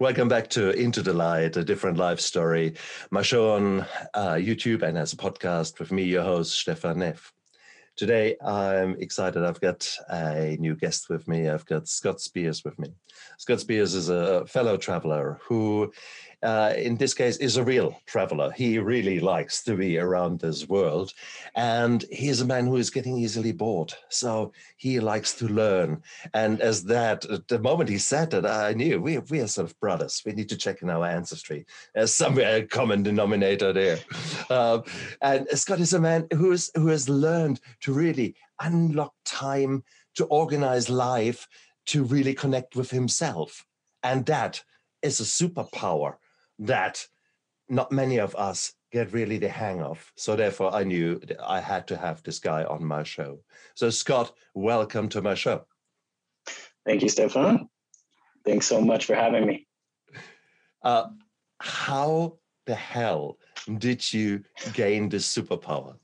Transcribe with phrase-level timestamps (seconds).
[0.00, 2.72] Welcome back to Into the Light, a different life story.
[3.10, 3.80] My show on
[4.14, 7.34] uh, YouTube and as a podcast with me, your host, Stefan Neff.
[7.96, 9.44] Today, I'm excited.
[9.44, 11.50] I've got a new guest with me.
[11.50, 12.94] I've got Scott Spears with me.
[13.36, 15.92] Scott Spears is a fellow traveler who
[16.42, 18.50] uh, in this case, is a real traveler.
[18.52, 21.12] He really likes to be around this world.
[21.54, 23.92] And he's a man who is getting easily bored.
[24.08, 26.02] So he likes to learn.
[26.32, 29.78] And as that, the moment he said that, I knew we, we are sort of
[29.80, 30.22] brothers.
[30.24, 31.66] We need to check in our ancestry.
[31.94, 33.98] There's somewhere a common denominator there.
[34.48, 34.84] Um,
[35.20, 40.90] and Scott is a man who's, who has learned to really unlock time to organize
[40.90, 41.46] life,
[41.86, 43.64] to really connect with himself.
[44.02, 44.62] And that
[45.02, 46.16] is a superpower
[46.60, 47.06] that
[47.68, 50.12] not many of us get really the hang of.
[50.16, 53.40] So therefore, I knew I had to have this guy on my show.
[53.74, 55.64] So Scott, welcome to my show.
[56.84, 57.68] Thank you, Stefan.
[58.44, 59.66] Thanks so much for having me.
[60.82, 61.08] Uh,
[61.60, 63.38] how the hell
[63.78, 65.96] did you gain this superpower?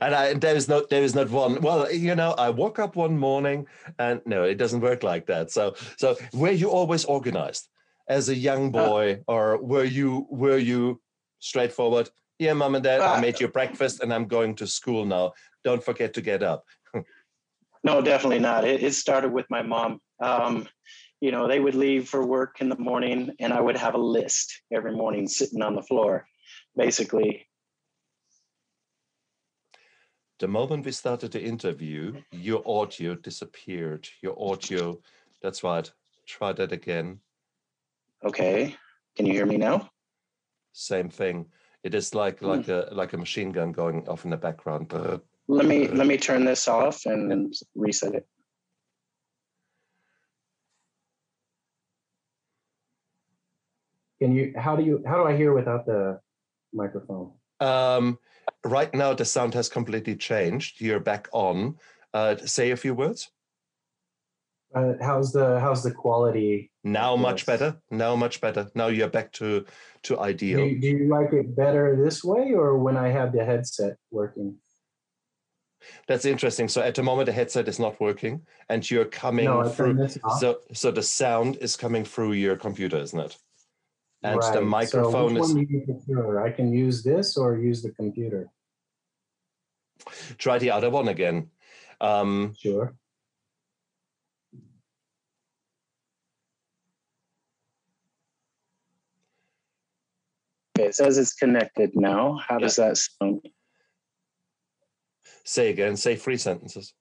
[0.00, 1.60] And I, there is not there is not one.
[1.60, 3.66] Well, you know, I woke up one morning
[3.98, 5.50] and no, it doesn't work like that.
[5.50, 7.68] So so were you always organized?
[8.08, 11.00] As a young uh, boy, uh, or were you were you
[11.38, 12.10] straightforward?
[12.38, 15.32] Yeah, mom and dad, uh, I made you breakfast, and I'm going to school now.
[15.62, 16.64] Don't forget to get up.
[17.84, 18.64] no, definitely not.
[18.64, 20.00] It, it started with my mom.
[20.20, 20.68] Um,
[21.20, 23.98] you know, they would leave for work in the morning, and I would have a
[23.98, 26.26] list every morning sitting on the floor,
[26.76, 27.46] basically.
[30.40, 34.08] The moment we started the interview, your audio disappeared.
[34.20, 35.00] Your audio,
[35.40, 35.90] that's right.
[36.26, 37.20] Try that again.
[38.24, 38.76] Okay.
[39.16, 39.90] Can you hear me now?
[40.72, 41.46] Same thing.
[41.82, 42.46] It is like hmm.
[42.46, 44.92] like a like a machine gun going off in the background.
[45.46, 48.26] Let me let me turn this off and reset it.
[54.20, 56.18] Can you how do you how do I hear without the
[56.72, 57.32] microphone?
[57.60, 58.18] Um,
[58.64, 60.80] right now the sound has completely changed.
[60.80, 61.76] You're back on.
[62.14, 63.30] Uh, say a few words.
[64.74, 66.70] Uh, how's the how's the quality?
[66.84, 67.76] Now much better.
[67.90, 68.70] Now much better.
[68.74, 69.64] Now you're back to
[70.02, 70.58] to ideal.
[70.58, 73.96] Do you, do you like it better this way or when I have the headset
[74.10, 74.56] working?
[76.06, 76.68] That's interesting.
[76.68, 80.08] So at the moment the headset is not working, and you're coming no, through.
[80.38, 83.36] So so the sound is coming through your computer, isn't it?
[84.22, 84.54] And right.
[84.54, 85.54] the microphone so is.
[85.54, 86.44] One you prefer?
[86.44, 88.48] I can use this or use the computer.
[90.36, 91.50] Try the other one again.
[92.00, 92.94] Um, sure.
[100.76, 102.38] Okay, it says it's connected now.
[102.46, 103.48] How does that sound?
[105.44, 106.94] Say again, say three sentences.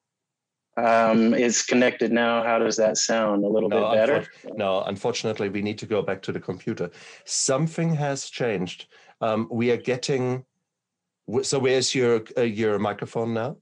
[0.76, 2.44] Um, it's connected now.
[2.44, 3.44] How does that sound?
[3.44, 4.20] A little no, bit better?
[4.22, 6.90] Unfor- no, unfortunately, we need to go back to the computer.
[7.26, 8.88] Something has changed.
[9.22, 10.46] Um, we are getting.
[11.44, 13.58] So, where's your uh, your microphone now?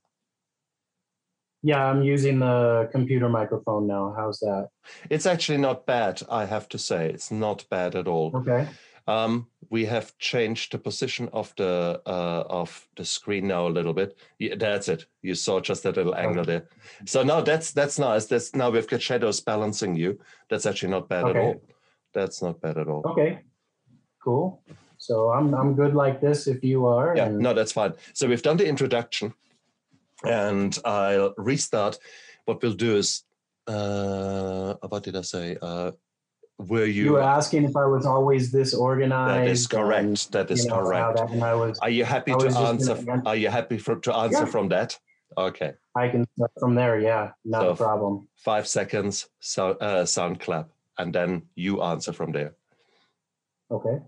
[1.64, 4.16] Yeah, I'm using the computer microphone now.
[4.18, 4.70] How's that?
[5.10, 7.10] It's actually not bad, I have to say.
[7.10, 8.32] It's not bad at all.
[8.36, 8.68] Okay.
[9.08, 13.94] Um, we have changed the position of the uh, of the screen now a little
[13.94, 14.18] bit.
[14.38, 15.06] Yeah, that's it.
[15.22, 16.68] You saw just that little angle there.
[17.06, 18.26] So now that's that's nice.
[18.26, 20.20] That's now we've got shadows balancing you.
[20.50, 21.40] That's actually not bad okay.
[21.40, 21.62] at all.
[22.14, 23.02] That's not bad at all.
[23.06, 23.40] Okay,
[24.24, 24.62] cool.
[24.98, 27.16] So I'm I'm good like this if you are.
[27.16, 27.40] Yeah, and...
[27.40, 27.94] no, that's fine.
[28.14, 29.34] So we've done the introduction,
[30.24, 31.98] and I'll restart.
[32.46, 33.24] What we'll do is,
[33.68, 35.58] uh, what did I say?
[35.62, 35.92] Uh,
[36.68, 40.18] were you you were asking if i was always this organized that is correct and,
[40.32, 43.24] that is you know, correct that, and I was, are you happy to answer gonna,
[43.26, 44.46] are you happy for, to answer yeah.
[44.46, 44.98] from that?
[45.38, 45.74] Okay.
[45.96, 47.32] I can start from there yeah.
[47.46, 48.28] Not so a problem.
[48.36, 52.56] five seconds so uh, sound clap and then you answer from there.
[53.72, 54.00] Okay.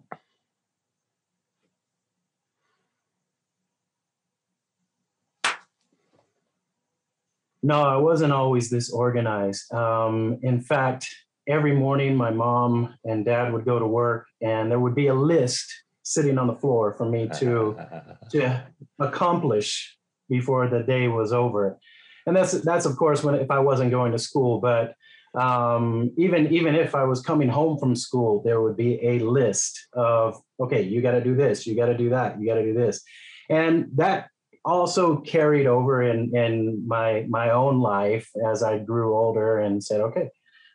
[7.66, 9.74] No i wasn't always this organized.
[9.74, 11.08] Um, in fact
[11.48, 15.14] every morning my mom and dad would go to work and there would be a
[15.14, 15.72] list
[16.04, 17.78] sitting on the floor for me to
[18.32, 18.64] to
[19.00, 19.98] accomplish
[20.30, 21.78] before the day was over.
[22.26, 24.96] And that's that's of course when if i wasn't going to school but
[25.36, 29.88] um, even even if i was coming home from school there would be a list
[29.94, 32.64] of okay you got to do this you got to do that you got to
[32.64, 33.02] do this.
[33.50, 34.30] And that
[34.64, 40.00] also carried over in in my my own life as i grew older and said
[40.00, 40.30] okay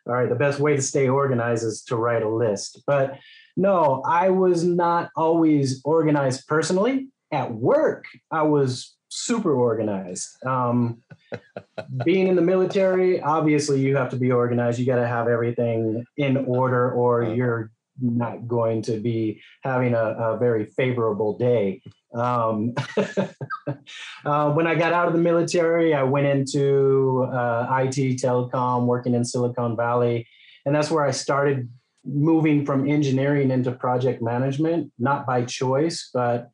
[0.09, 2.81] all right, the best way to stay organized is to write a list.
[2.87, 3.19] But
[3.55, 7.09] no, I was not always organized personally.
[7.31, 10.27] At work, I was super organized.
[10.45, 11.03] Um,
[12.05, 14.79] being in the military, obviously, you have to be organized.
[14.79, 17.33] You got to have everything in order, or uh-huh.
[17.33, 17.71] you're
[18.01, 21.81] not going to be having a, a very favorable day.
[22.13, 22.73] Um,
[24.25, 29.13] uh, when I got out of the military, I went into uh, IT, telecom, working
[29.13, 30.27] in Silicon Valley.
[30.65, 31.69] And that's where I started
[32.05, 36.49] moving from engineering into project management, not by choice, but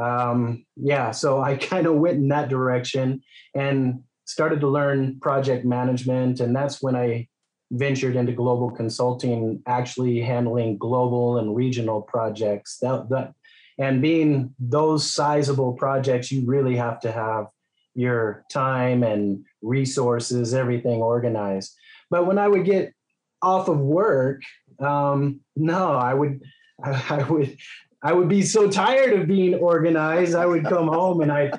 [0.00, 3.22] um, yeah, so I kind of went in that direction
[3.54, 6.40] and started to learn project management.
[6.40, 7.28] And that's when I
[7.72, 12.78] ventured into global consulting, actually handling global and regional projects.
[12.78, 13.34] That, that
[13.80, 17.46] and being those sizable projects, you really have to have
[17.94, 21.74] your time and resources, everything organized.
[22.10, 22.92] But when I would get
[23.40, 24.42] off of work,
[24.80, 26.42] um, no, I would,
[26.84, 27.56] I, I would,
[28.02, 30.34] I would be so tired of being organized.
[30.34, 31.50] I would come home and I,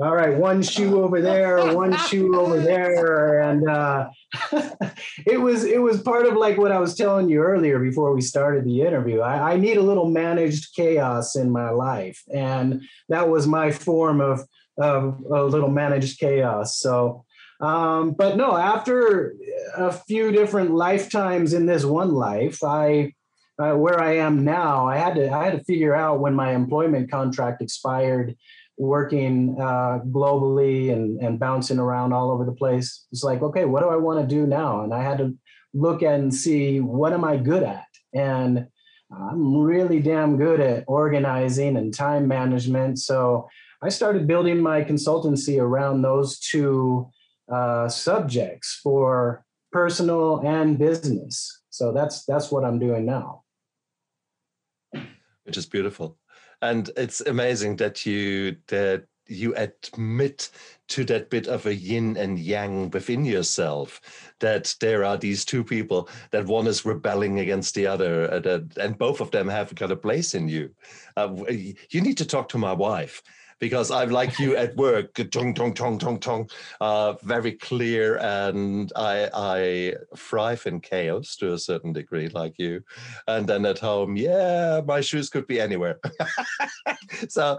[0.00, 4.08] all right, one shoe over there, one shoe over there, and uh,
[5.26, 8.20] it was it was part of like what I was telling you earlier before we
[8.20, 9.20] started the interview.
[9.20, 14.20] I, I need a little managed chaos in my life, and that was my form
[14.20, 14.40] of
[14.78, 16.78] of a little managed chaos.
[16.78, 17.24] So
[17.60, 19.34] um, but no, after
[19.76, 23.14] a few different lifetimes in this one life, I
[23.58, 26.52] uh, where I am now, I had to I had to figure out when my
[26.52, 28.36] employment contract expired,
[28.78, 33.06] working uh, globally and and bouncing around all over the place.
[33.12, 34.82] It's like, okay, what do I want to do now?
[34.82, 35.34] And I had to
[35.74, 38.66] look and see what am I good at, and
[39.10, 42.98] I'm really damn good at organizing and time management.
[42.98, 43.48] So
[43.82, 47.10] I started building my consultancy around those two
[47.52, 51.62] uh, subjects for personal and business.
[51.70, 53.42] So that's that's what I'm doing now.
[55.44, 56.18] Which is beautiful,
[56.62, 60.50] and it's amazing that you that you admit
[60.88, 65.64] to that bit of a yin and yang within yourself that there are these two
[65.64, 69.90] people that one is rebelling against the other uh, and both of them have got
[69.90, 70.70] a place in you.
[71.16, 71.34] Uh,
[71.90, 73.22] you need to talk to my wife
[73.58, 76.50] because I'm like you at work, tong tong tong tong tong,
[76.80, 82.82] uh, very clear, and I I thrive in chaos to a certain degree, like you,
[83.26, 85.98] and then at home, yeah, my shoes could be anywhere.
[87.28, 87.58] so,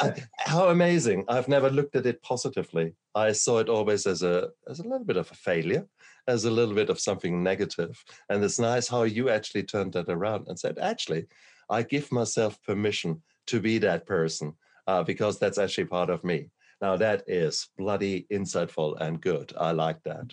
[0.00, 1.24] uh, how amazing!
[1.28, 2.94] I've never looked at it positively.
[3.14, 5.86] I saw it always as a as a little bit of a failure
[6.26, 8.04] as a little bit of something negative.
[8.28, 11.26] And it's nice how you actually turned that around and said, actually,
[11.70, 14.54] I give myself permission to be that person
[14.88, 16.50] uh, because that's actually part of me.
[16.80, 19.52] Now that is bloody insightful and good.
[19.56, 20.32] I like that.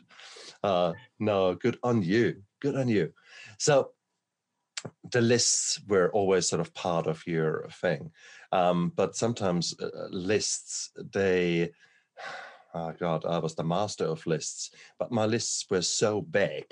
[0.63, 2.41] Uh, no, good on you.
[2.61, 3.11] Good on you.
[3.59, 3.91] So
[5.11, 8.11] the lists were always sort of part of your thing,
[8.51, 11.71] um, but sometimes uh, lists they.
[12.77, 16.65] Oh God, I was the master of lists, but my lists were so big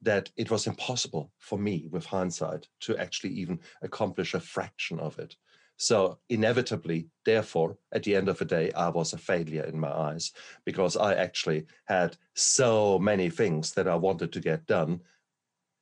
[0.00, 5.18] that it was impossible for me, with hindsight, to actually even accomplish a fraction of
[5.18, 5.36] it.
[5.76, 9.90] So inevitably, therefore, at the end of the day, I was a failure in my
[9.90, 10.32] eyes
[10.64, 15.00] because I actually had so many things that I wanted to get done.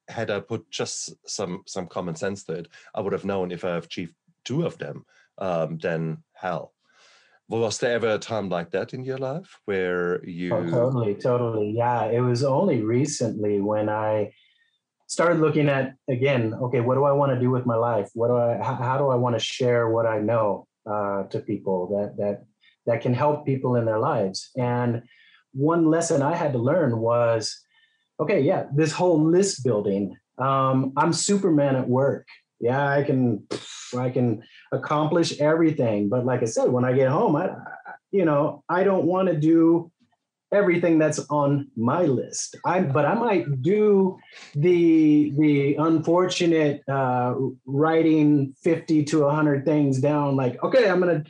[0.09, 3.65] Had I put just some some common sense to it, I would have known if
[3.65, 5.05] I achieved two of them,
[5.39, 6.75] um, then hell.
[7.49, 10.55] Was there ever a time like that in your life where you?
[10.55, 11.71] Oh, totally, totally.
[11.77, 14.33] Yeah, it was only recently when I
[15.13, 18.09] started looking at again okay what do i want to do with my life?
[18.15, 21.39] What do i how, how do i want to share what i know uh, to
[21.41, 22.45] people that that
[22.87, 24.51] that can help people in their lives?
[24.57, 25.03] And
[25.53, 27.43] one lesson i had to learn was
[28.19, 32.27] okay yeah this whole list building um, i'm superman at work.
[32.59, 33.47] Yeah i can
[34.07, 34.43] i can
[34.73, 36.09] accomplish everything.
[36.09, 37.51] But like i said when i get home i
[38.13, 39.92] you know i don't want to do
[40.53, 42.57] everything that's on my list.
[42.65, 44.19] I but I might do
[44.55, 47.35] the the unfortunate uh,
[47.67, 50.37] writing fifty to hundred things down.
[50.37, 51.25] Like, okay, I'm gonna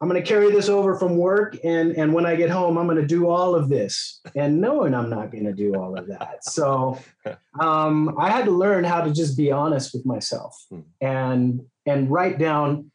[0.00, 3.06] I'm gonna carry this over from work, and and when I get home, I'm gonna
[3.06, 6.44] do all of this, and knowing I'm not gonna do all of that.
[6.44, 6.98] So
[7.60, 10.80] um, I had to learn how to just be honest with myself hmm.
[11.00, 12.90] and and write down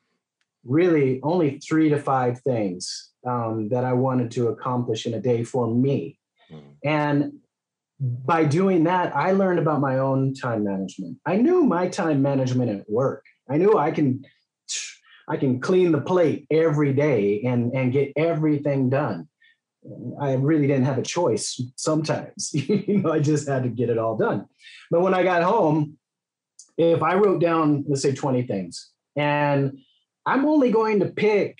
[0.64, 5.44] really only three to five things um, that I wanted to accomplish in a day
[5.44, 6.18] for me.
[6.52, 6.62] Mm.
[6.84, 7.34] And
[8.00, 11.18] by doing that, I learned about my own time management.
[11.26, 13.26] I knew my time management at work.
[13.50, 14.24] I knew I can
[15.28, 19.30] I can clean the plate every day and, and get everything done.
[20.20, 22.52] I really didn't have a choice sometimes.
[22.54, 24.48] you know, I just had to get it all done.
[24.90, 25.98] But when I got home,
[26.78, 29.80] if I wrote down, let's say 20 things, and
[30.26, 31.58] I'm only going to pick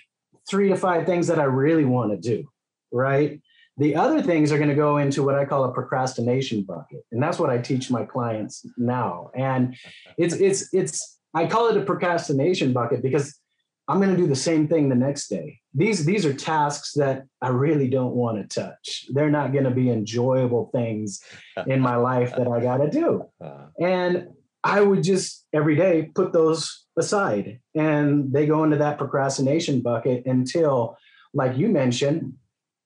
[0.50, 2.48] three to five things that I really want to do,
[2.92, 3.42] right?
[3.78, 7.04] The other things are going to go into what I call a procrastination bucket.
[7.12, 9.32] And that's what I teach my clients now.
[9.36, 9.76] And
[10.18, 13.40] it's it's it's I call it a procrastination bucket because
[13.88, 15.60] I'm going to do the same thing the next day.
[15.74, 19.06] These these are tasks that I really don't want to touch.
[19.10, 21.22] They're not going to be enjoyable things
[21.66, 23.26] in my life that I got to do.
[23.42, 23.68] Uh.
[23.80, 24.28] And
[24.64, 30.26] I would just every day put those aside and they go into that procrastination bucket
[30.26, 30.98] until
[31.34, 32.34] like you mentioned,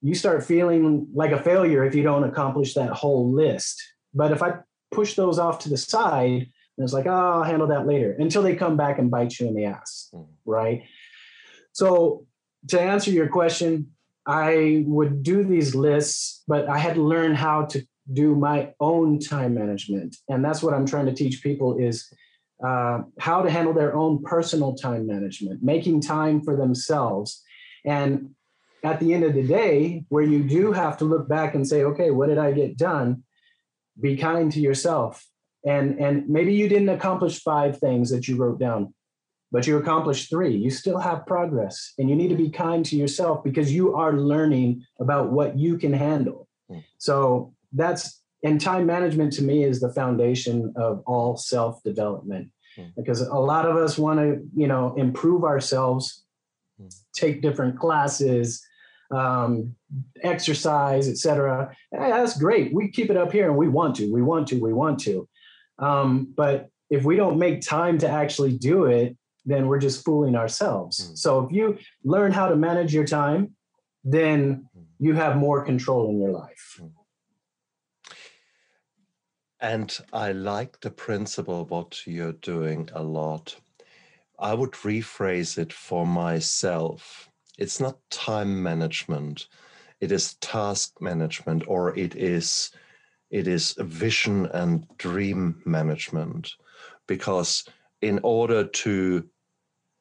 [0.02, 3.82] you start feeling like a failure if you don't accomplish that whole list.
[4.14, 4.60] But if I
[4.92, 6.48] push those off to the side,
[6.78, 9.48] and it's like, oh, I'll handle that later until they come back and bite you
[9.48, 10.10] in the ass.
[10.14, 10.28] Mm.
[10.46, 10.84] Right.
[11.72, 12.26] So,
[12.70, 13.92] to answer your question,
[14.26, 19.20] I would do these lists, but I had to learn how to do my own
[19.20, 20.16] time management.
[20.30, 22.12] And that's what I'm trying to teach people is
[22.64, 27.42] uh, how to handle their own personal time management, making time for themselves.
[27.86, 28.32] And
[28.84, 31.84] at the end of the day, where you do have to look back and say,
[31.84, 33.24] okay, what did I get done?
[34.00, 35.26] Be kind to yourself
[35.66, 38.94] and and maybe you didn't accomplish five things that you wrote down
[39.52, 42.96] but you accomplished three you still have progress and you need to be kind to
[42.96, 46.84] yourself because you are learning about what you can handle mm.
[46.98, 52.92] so that's and time management to me is the foundation of all self development mm.
[52.96, 56.24] because a lot of us want to you know improve ourselves
[56.82, 56.94] mm.
[57.14, 58.64] take different classes
[59.12, 59.76] um,
[60.24, 64.48] exercise etc that's great we keep it up here and we want to we want
[64.48, 65.28] to we want to
[65.80, 70.36] um, but if we don't make time to actually do it, then we're just fooling
[70.36, 71.12] ourselves.
[71.12, 71.18] Mm.
[71.18, 73.56] So if you learn how to manage your time,
[74.04, 74.84] then hmm.
[75.00, 76.80] you have more control in your life.
[79.62, 83.56] And I like the principle of what you're doing a lot.
[84.38, 87.30] I would rephrase it for myself.
[87.58, 89.48] It's not time management,
[90.02, 92.72] it is task management, or it is
[93.32, 96.54] it is vision and dream management
[97.08, 97.66] because
[98.02, 99.28] in order to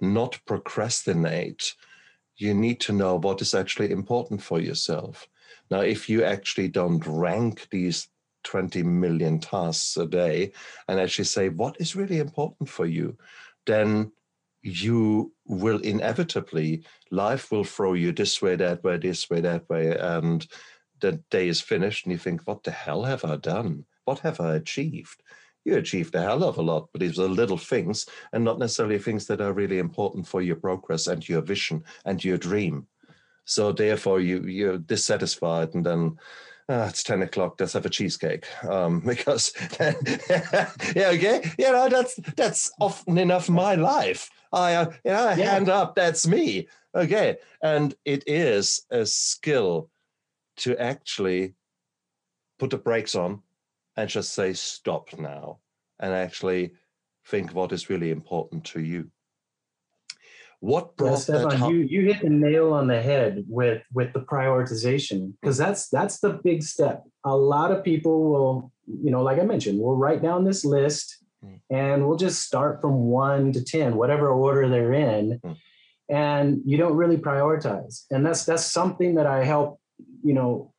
[0.00, 1.74] not procrastinate
[2.36, 5.26] you need to know what is actually important for yourself
[5.70, 8.08] now if you actually don't rank these
[8.44, 10.52] 20 million tasks a day
[10.88, 13.16] and actually say what is really important for you
[13.66, 14.10] then
[14.62, 19.96] you will inevitably life will throw you this way that way this way that way
[19.98, 20.46] and
[21.04, 23.84] the day is finished and you think, what the hell have I done?
[24.04, 25.22] What have I achieved?
[25.64, 28.98] You achieved a hell of a lot, but these are little things and not necessarily
[28.98, 32.86] things that are really important for your progress and your vision and your dream.
[33.44, 36.18] So therefore, you you're dissatisfied, and then
[36.68, 37.56] ah, it's ten o'clock.
[37.58, 43.74] Let's have a cheesecake um, because yeah, okay, you know that's that's often enough my
[43.74, 44.30] life.
[44.52, 45.34] I uh, you know, yeah.
[45.34, 45.94] hand up.
[45.94, 46.68] That's me.
[46.94, 49.90] Okay, and it is a skill
[50.58, 51.54] to actually
[52.58, 53.42] put the brakes on
[53.96, 55.58] and just say stop now
[55.98, 56.72] and actually
[57.26, 59.10] think what is really important to you
[60.64, 64.20] what brought Stefan, that you you hit the nail on the head with with the
[64.20, 69.38] prioritization because that's that's the big step a lot of people will you know like
[69.38, 71.60] i mentioned we'll write down this list mm.
[71.70, 75.56] and we'll just start from 1 to 10 whatever order they're in mm.
[76.08, 79.80] and you don't really prioritize and that's that's something that i help
[80.22, 80.72] you know,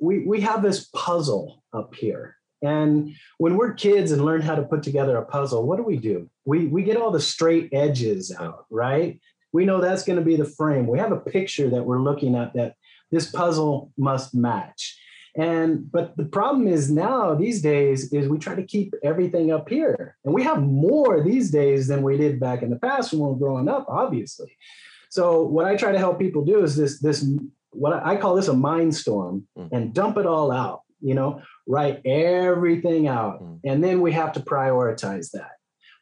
[0.00, 2.35] we we have this puzzle up here.
[2.62, 5.98] And when we're kids and learn how to put together a puzzle, what do we
[5.98, 6.30] do?
[6.44, 9.20] We we get all the straight edges out, right?
[9.52, 10.86] We know that's going to be the frame.
[10.86, 12.74] We have a picture that we're looking at that
[13.10, 14.98] this puzzle must match.
[15.36, 19.68] And but the problem is now these days is we try to keep everything up
[19.68, 20.16] here.
[20.24, 23.28] And we have more these days than we did back in the past when we
[23.28, 24.56] were growing up, obviously.
[25.10, 27.28] So what I try to help people do is this this
[27.70, 29.68] what I call this a mind storm mm.
[29.72, 33.42] and dump it all out, you know, write everything out.
[33.42, 33.60] Mm.
[33.64, 35.52] And then we have to prioritize that.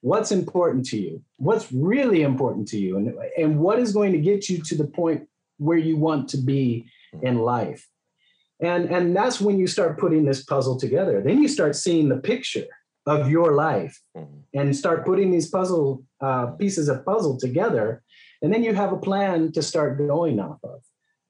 [0.01, 1.23] What's important to you?
[1.39, 2.97] What's really important to you?
[2.99, 5.27] And, and what is going to get you to the point
[5.59, 7.23] where you want to be mm.
[7.23, 7.89] in life?
[8.61, 11.21] And, and that's when you start putting this puzzle together.
[11.21, 12.67] Then you start seeing the picture
[13.07, 14.41] of your life mm-hmm.
[14.55, 18.03] and start putting these puzzle uh, pieces of puzzle together.
[18.43, 20.81] And then you have a plan to start going off of.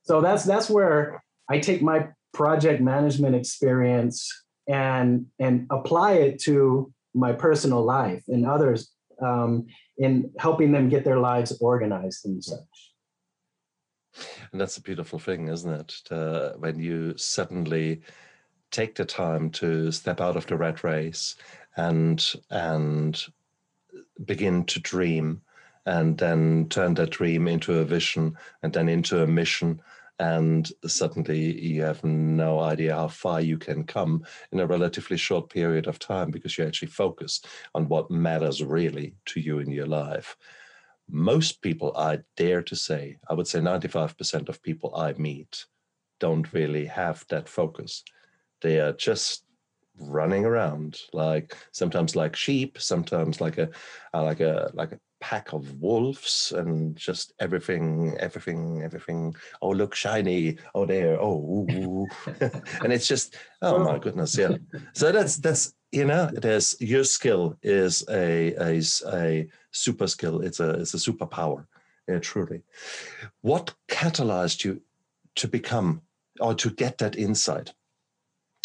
[0.02, 6.92] So that's that's where I take my project management experience and and apply it to
[7.14, 8.90] my personal life and others
[9.22, 12.92] um, in helping them get their lives organized and such.
[14.52, 16.54] And that's a beautiful thing, isn't it?
[16.58, 18.02] When you suddenly
[18.70, 21.36] take the time to step out of the rat race
[21.76, 23.24] and and
[24.24, 25.40] begin to dream
[25.86, 29.80] and then turn that dream into a vision and then into a mission
[30.18, 35.50] and suddenly you have no idea how far you can come in a relatively short
[35.50, 37.40] period of time because you actually focus
[37.74, 40.36] on what matters really to you in your life.
[41.10, 45.66] Most people, I dare to say, I would say 95% of people I meet
[46.20, 48.04] don't really have that focus.
[48.62, 49.44] They are just
[49.98, 53.70] running around like sometimes like sheep sometimes like a
[54.12, 59.34] like a like a pack of wolves and just everything, everything, everything.
[59.62, 60.58] Oh, look, shiny.
[60.74, 61.16] Oh, there.
[61.18, 61.66] Oh,
[62.82, 64.58] and it's just, oh my goodness, yeah.
[64.92, 70.42] So that's that's you know, there's your skill is a is a super skill.
[70.42, 71.64] It's a it's a superpower,
[72.06, 72.60] yeah, truly.
[73.40, 74.82] What catalyzed you
[75.36, 76.02] to become
[76.38, 77.72] or to get that insight?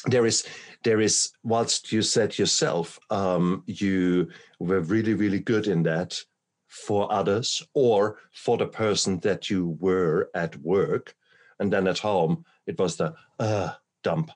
[0.06, 0.46] There is
[0.84, 4.28] there is whilst you said yourself um, you
[4.60, 6.22] were really really good in that
[6.70, 11.16] for others or for the person that you were at work.
[11.60, 13.74] And then at home, it was the uh,
[14.04, 14.32] dump.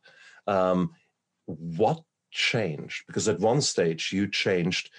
[0.48, 0.92] Um,
[1.46, 3.06] what changed?
[3.08, 4.90] Because at one stage, you changed,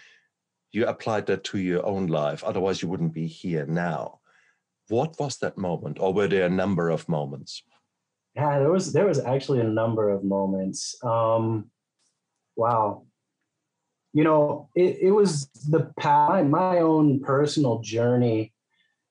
[0.72, 2.42] you applied that to your own life.
[2.44, 4.20] Otherwise, you wouldn't be here now.
[4.88, 7.62] What was that moment, or were there a number of moments?
[8.36, 10.96] Yeah, there was there was actually a number of moments.
[11.02, 11.70] Um,
[12.54, 13.06] wow,
[14.14, 18.52] you know, it, it was the my, my own personal journey.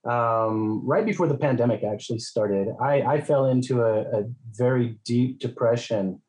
[0.09, 5.39] Um, right before the pandemic actually started, I, I fell into a, a very deep
[5.39, 6.21] depression.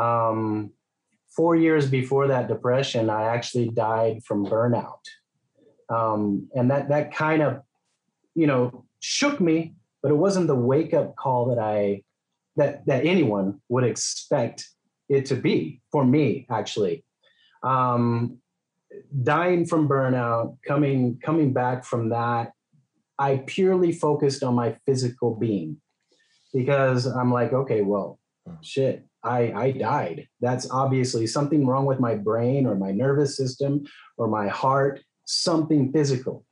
[0.00, 0.70] Um,
[1.36, 5.04] four years before that depression, I actually died from burnout.
[5.88, 7.62] Um, and that, that kind of,
[8.36, 12.02] you know, shook me, but it wasn't the wake up call that I,
[12.56, 14.68] that, that anyone would expect
[15.08, 17.04] it to be for me, actually
[17.64, 18.38] um,
[19.22, 22.52] dying from burnout, coming coming back from that,
[23.18, 25.78] I purely focused on my physical being
[26.52, 28.54] because I'm like, okay, well, hmm.
[28.62, 30.28] shit, I I died.
[30.40, 33.84] That's obviously something wrong with my brain or my nervous system
[34.18, 36.44] or my heart, something physical.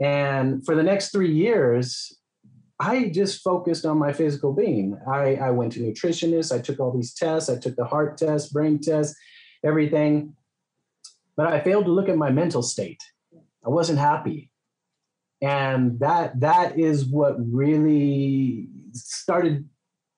[0.00, 2.18] And for the next three years,
[2.80, 4.98] I just focused on my physical being.
[5.08, 6.54] I, I went to nutritionists.
[6.54, 7.48] I took all these tests.
[7.48, 9.16] I took the heart test, brain test,
[9.64, 10.34] everything.
[11.36, 13.02] But I failed to look at my mental state.
[13.64, 14.50] I wasn't happy.
[15.40, 19.68] And that that is what really started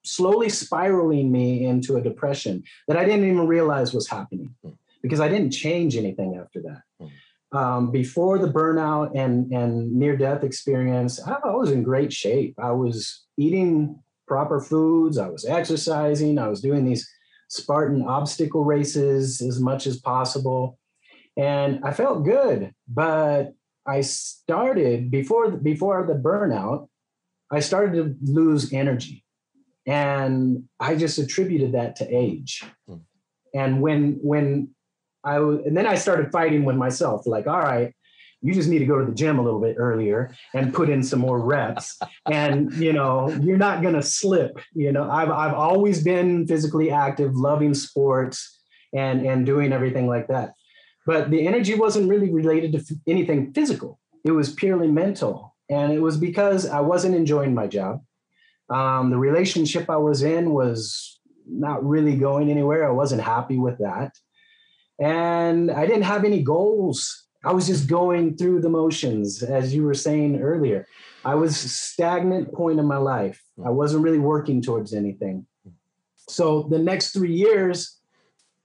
[0.05, 4.71] slowly spiraling me into a depression that I didn't even realize was happening hmm.
[5.03, 6.83] because I didn't change anything after that.
[7.01, 7.57] Hmm.
[7.57, 12.55] Um, before the burnout and, and near death experience, I, I was in great shape.
[12.59, 17.09] I was eating proper foods, I was exercising, I was doing these
[17.49, 20.79] Spartan obstacle races as much as possible.
[21.37, 23.53] And I felt good, but
[23.87, 26.89] I started before before the burnout,
[27.51, 29.25] I started to lose energy.
[29.87, 32.65] And I just attributed that to age.
[32.89, 32.97] Hmm.
[33.55, 34.75] And when when
[35.23, 37.95] I and then I started fighting with myself, like, all right,
[38.43, 41.03] you just need to go to the gym a little bit earlier and put in
[41.03, 41.99] some more reps.
[42.31, 45.11] And you know you're not going to slip you know.
[45.11, 48.61] I've, I've always been physically active loving sports
[48.95, 50.53] and and doing everything like that.
[51.07, 54.01] But the energy wasn't really related to f- anything physical.
[54.25, 55.55] It was purely mental.
[55.69, 58.03] And it was because i wasn't enjoying my job.
[58.69, 62.87] Um, the relationship i was in was not really going anywhere.
[62.87, 64.13] I wasn't happy with that.
[65.01, 69.85] And i didn't have any goals I was just going through the motions, as you
[69.85, 70.89] were saying earlier.
[71.25, 73.41] I was stagnant point in my life.
[73.65, 75.47] I wasn't really working towards anything.
[76.29, 78.01] So the next three years,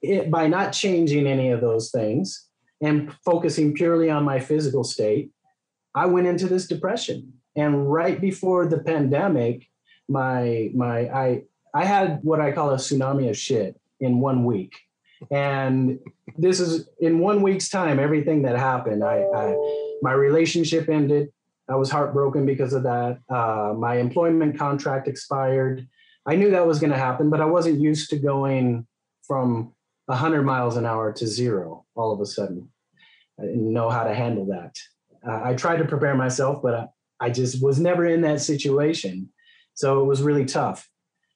[0.01, 2.47] it, by not changing any of those things
[2.81, 5.29] and focusing purely on my physical state,
[5.93, 7.33] I went into this depression.
[7.55, 9.67] And right before the pandemic,
[10.09, 11.43] my my I
[11.75, 14.73] I had what I call a tsunami of shit in one week.
[15.29, 15.99] And
[16.38, 19.03] this is in one week's time, everything that happened.
[19.03, 19.55] I, I
[20.01, 21.29] my relationship ended.
[21.69, 23.19] I was heartbroken because of that.
[23.29, 25.88] Uh, my employment contract expired.
[26.25, 28.88] I knew that was going to happen, but I wasn't used to going
[29.23, 29.73] from
[30.07, 32.69] 100 miles an hour to zero all of a sudden.
[33.39, 34.75] I didn't know how to handle that.
[35.25, 36.88] Uh, I tried to prepare myself, but I,
[37.19, 39.29] I just was never in that situation.
[39.73, 40.89] So it was really tough.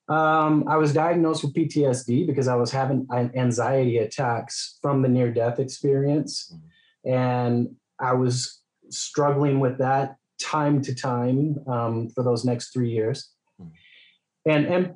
[0.07, 5.31] Um, I was diagnosed with PTSD because I was having anxiety attacks from the near
[5.31, 6.53] death experience.
[6.53, 7.11] Mm-hmm.
[7.11, 13.31] And I was struggling with that time to time um, for those next three years.
[13.59, 14.51] Mm-hmm.
[14.51, 14.93] And, and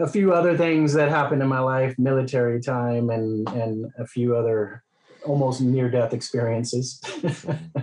[0.00, 4.36] a few other things that happened in my life, military time and, and a few
[4.36, 4.82] other
[5.24, 7.00] almost near death experiences.
[7.04, 7.80] Mm-hmm.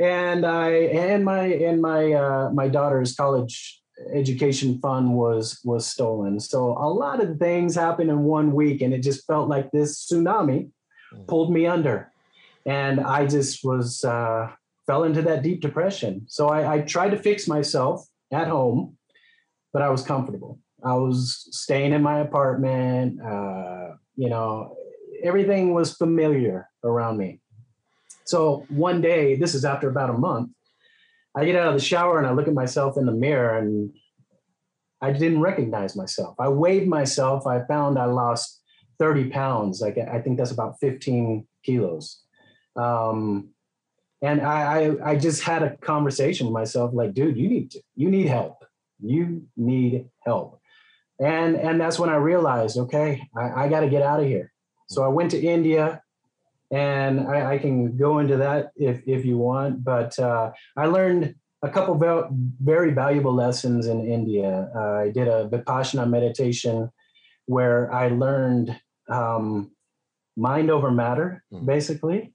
[0.04, 3.81] and I, and my, and my, uh, my daughter's college
[4.12, 6.40] education fund was was stolen.
[6.40, 10.06] So a lot of things happened in one week, and it just felt like this
[10.06, 10.70] tsunami
[11.14, 11.26] mm.
[11.26, 12.10] pulled me under,
[12.66, 14.50] and I just was uh,
[14.86, 16.26] fell into that deep depression.
[16.28, 18.96] So I, I tried to fix myself at home,
[19.72, 20.58] but I was comfortable.
[20.84, 23.20] I was staying in my apartment.
[23.22, 24.76] Uh, you know,
[25.22, 27.40] everything was familiar around me.
[28.24, 30.50] So one day, this is after about a month,
[31.34, 33.92] I get out of the shower and I look at myself in the mirror and
[35.00, 36.36] I didn't recognize myself.
[36.38, 37.46] I weighed myself.
[37.46, 38.60] I found I lost
[38.98, 39.80] 30 pounds.
[39.80, 42.20] Like I think that's about 15 kilos.
[42.76, 43.48] Um,
[44.20, 47.82] and I, I, I just had a conversation with myself, like, dude, you need to,
[47.96, 48.64] you need help.
[49.00, 50.60] You need help.
[51.18, 54.52] And and that's when I realized, okay, I, I got to get out of here.
[54.88, 56.02] So I went to India
[56.72, 59.84] and I, I, can go into that if if you want.
[59.84, 62.30] But uh, I learned a couple of
[62.62, 64.70] very valuable lessons in India.
[64.74, 66.90] Uh, I did a vipassana meditation
[67.44, 69.70] where I learned um,
[70.36, 71.64] mind over matter, mm.
[71.66, 72.32] basically,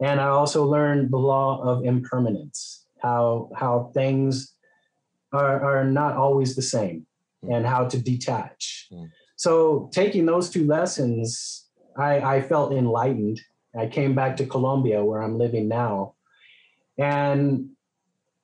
[0.00, 4.54] and I also learned the law of impermanence, how how things
[5.32, 7.06] are are not always the same,
[7.42, 7.56] mm.
[7.56, 8.88] and how to detach.
[8.92, 9.10] Mm.
[9.36, 13.40] So taking those two lessons, I, I felt enlightened
[13.78, 16.14] I came back to Colombia where I'm living now
[16.98, 17.70] and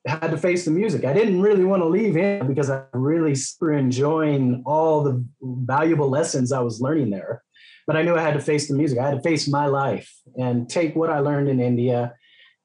[0.05, 1.03] had to face the music.
[1.03, 6.09] I didn't really want to leave here because I really super enjoying all the valuable
[6.09, 7.43] lessons I was learning there.
[7.87, 8.97] But I knew I had to face the music.
[8.97, 12.15] I had to face my life and take what I learned in India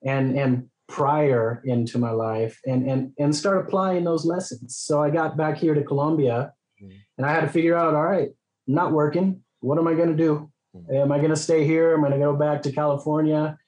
[0.04, 4.76] and and prior into my life and and and start applying those lessons.
[4.76, 6.52] So I got back here to Colombia
[6.82, 6.96] mm-hmm.
[7.18, 8.28] and I had to figure out, all right,
[8.68, 9.42] I'm not working.
[9.60, 10.50] What am I going to do?
[10.92, 11.94] Am I going to stay here?
[11.94, 13.58] Am I going to go back to California?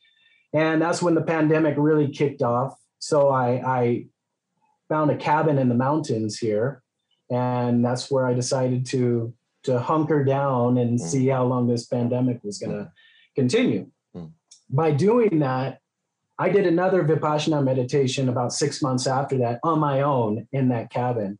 [0.52, 2.78] And that's when the pandemic really kicked off.
[2.98, 4.06] So I, I
[4.88, 6.82] found a cabin in the mountains here,
[7.30, 9.34] and that's where I decided to
[9.64, 11.00] to hunker down and mm.
[11.00, 12.90] see how long this pandemic was going to mm.
[13.36, 13.88] continue.
[14.14, 14.32] Mm.
[14.68, 15.78] By doing that,
[16.38, 20.90] I did another Vipassana meditation about six months after that on my own in that
[20.90, 21.38] cabin.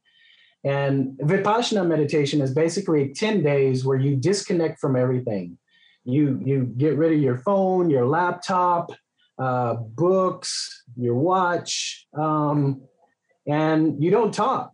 [0.64, 5.58] And Vipassana meditation is basically 10 days where you disconnect from everything.
[6.04, 8.92] You, you get rid of your phone, your laptop,
[9.38, 12.82] uh, books, your watch, um,
[13.46, 14.72] and you don't talk.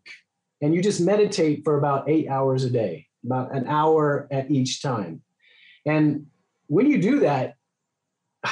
[0.61, 4.83] And you just meditate for about eight hours a day, about an hour at each
[4.83, 5.23] time.
[5.87, 6.27] And
[6.67, 7.55] when you do that,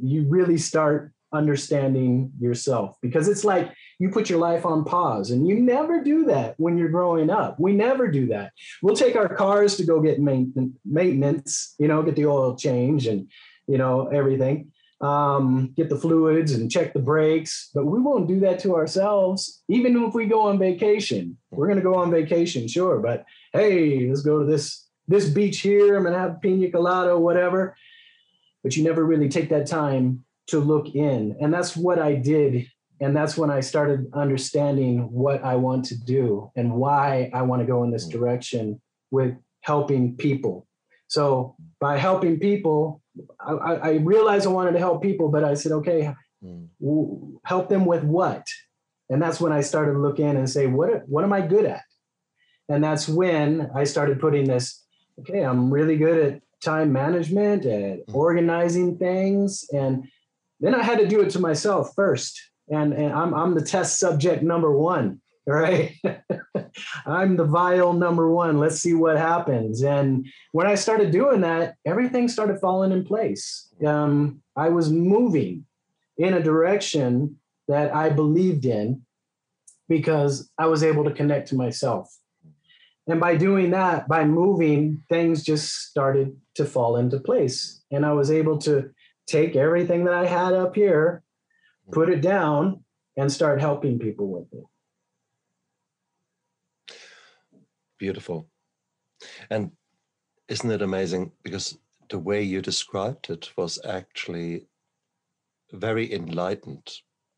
[0.00, 5.30] you really start understanding yourself because it's like you put your life on pause.
[5.30, 7.58] And you never do that when you're growing up.
[7.58, 8.52] We never do that.
[8.82, 13.28] We'll take our cars to go get maintenance you know get the oil change and
[13.66, 17.70] you know everything um, get the fluids and check the brakes.
[17.74, 21.36] But we won't do that to ourselves even if we go on vacation.
[21.50, 22.98] We're going to go on vacation sure.
[22.98, 27.76] But hey let's go to this this beach here i'm to have pina colada whatever.
[28.62, 31.36] But you never really take that time to look in.
[31.40, 32.66] And that's what I did.
[33.00, 37.60] And that's when I started understanding what I want to do and why I want
[37.62, 38.80] to go in this direction
[39.10, 40.66] with helping people.
[41.06, 43.00] So by helping people,
[43.40, 46.12] I, I realized I wanted to help people, but I said, okay,
[46.44, 47.38] mm.
[47.44, 48.46] help them with what?
[49.08, 51.64] And that's when I started to look in and say, what, what am I good
[51.64, 51.82] at?
[52.68, 54.84] And that's when I started putting this,
[55.20, 58.14] okay, I'm really good at time management and mm.
[58.14, 59.64] organizing things.
[59.72, 60.08] And
[60.60, 62.38] then I had to do it to myself first.
[62.70, 65.94] And, and I'm, I'm the test subject number one, right?
[67.06, 68.58] I'm the vial number one.
[68.58, 69.82] Let's see what happens.
[69.82, 73.68] And when I started doing that, everything started falling in place.
[73.86, 75.64] Um, I was moving
[76.18, 79.02] in a direction that I believed in
[79.88, 82.14] because I was able to connect to myself.
[83.06, 87.82] And by doing that, by moving, things just started to fall into place.
[87.90, 88.90] And I was able to
[89.26, 91.22] take everything that I had up here,
[91.90, 92.84] put it down,
[93.16, 94.64] and start helping people with it.
[97.98, 98.48] Beautiful.
[99.50, 99.72] And
[100.48, 101.32] isn't it amazing?
[101.42, 101.76] Because
[102.10, 104.68] the way you described it was actually
[105.72, 106.88] very enlightened,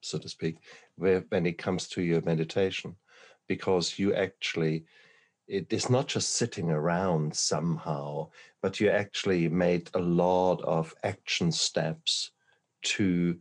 [0.02, 0.58] so to speak,
[0.96, 2.94] when it comes to your meditation,
[3.48, 4.84] because you actually
[5.48, 8.28] it is not just sitting around somehow,
[8.62, 12.30] but you actually made a lot of action steps
[12.82, 13.36] to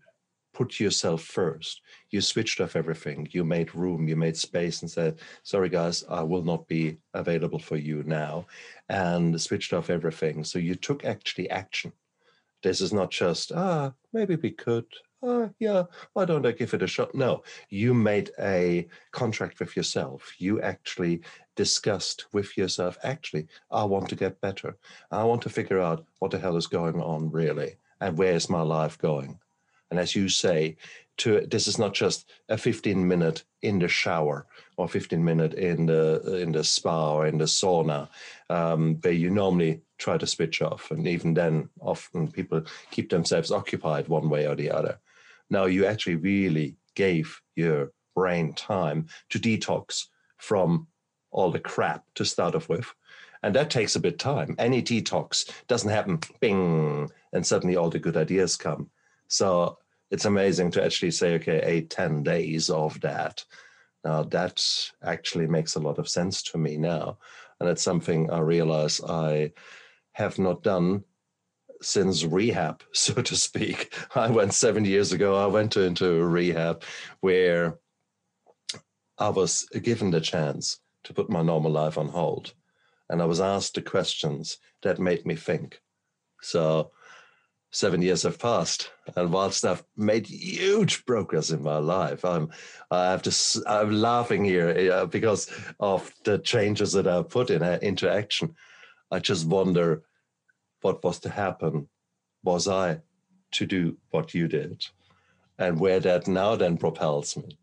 [0.60, 1.80] put yourself first.
[2.10, 3.30] You switched off everything.
[3.32, 7.60] You made room, you made space and said, sorry, guys, I will not be available
[7.60, 8.45] for you now,
[8.89, 10.43] and switched off everything.
[10.43, 11.93] So you took actually action.
[12.62, 14.84] This is not just, ah, maybe we could,
[15.24, 17.15] uh, yeah, why don't I give it a shot?
[17.15, 20.34] No, you made a contract with yourself.
[20.39, 21.22] You actually
[21.56, 24.76] discussed with yourself, actually, I want to get better.
[25.10, 28.50] I want to figure out what the hell is going on really and where is
[28.50, 29.39] my life going.
[29.91, 30.78] And as you say,
[31.17, 34.45] to this is not just a 15 minute in the shower
[34.78, 38.08] or 15 minute in the in the spa or in the sauna
[38.49, 43.52] um, where you normally try to switch off and even then often people keep themselves
[43.52, 44.97] occupied one way or the other
[45.49, 50.06] now you actually really gave your brain time to detox
[50.38, 50.88] from
[51.32, 52.93] all the crap to start off with.
[53.43, 54.56] And that takes a bit time.
[54.58, 58.89] Any detox doesn't happen, bing, and suddenly all the good ideas come.
[59.29, 59.77] So
[60.11, 63.45] it's amazing to actually say, okay, 10 days of that.
[64.03, 64.63] Now that
[65.03, 67.17] actually makes a lot of sense to me now.
[67.59, 69.53] And it's something I realize I
[70.13, 71.03] have not done
[71.81, 73.93] since rehab, so to speak.
[74.15, 76.83] I went seven years ago, I went into rehab
[77.21, 77.77] where
[79.17, 82.53] I was given the chance to put my normal life on hold.
[83.09, 85.81] And I was asked the questions that made me think.
[86.41, 86.91] So
[87.71, 92.49] seven years have passed, and whilst I've made huge progress in my life, I'm
[92.91, 97.63] I have to I'm laughing here uh, because of the changes that I've put in
[97.63, 98.55] uh, into action.
[99.12, 100.03] I just wonder
[100.82, 101.88] what was to happen
[102.43, 103.01] was I
[103.51, 104.86] to do what you did
[105.58, 107.58] and where that now then propels me.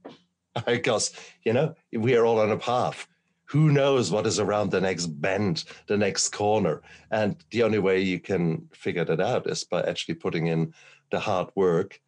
[0.66, 1.12] because,
[1.44, 3.06] you know, we are all on a path.
[3.46, 6.82] Who knows what is around the next bend, the next corner?
[7.10, 10.74] And the only way you can figure that out is by actually putting in
[11.10, 12.00] the hard work,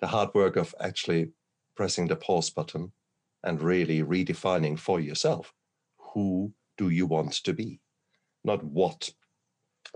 [0.00, 1.30] the hard work of actually
[1.74, 2.92] pressing the pause button
[3.42, 5.54] and really redefining for yourself
[6.12, 7.80] who do you want to be?
[8.44, 9.10] Not what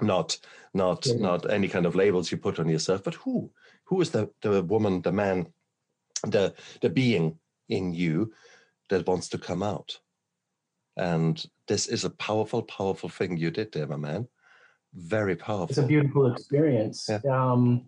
[0.02, 0.38] not
[0.74, 1.14] not yeah.
[1.16, 3.50] not any kind of labels you put on yourself but who
[3.84, 5.46] who is the the woman the man
[6.24, 7.38] the the being
[7.70, 8.30] in you
[8.90, 9.98] that wants to come out
[10.96, 14.26] and this is a powerful powerful thing you did there my man
[14.94, 17.20] very powerful it's a beautiful experience yeah.
[17.30, 17.84] um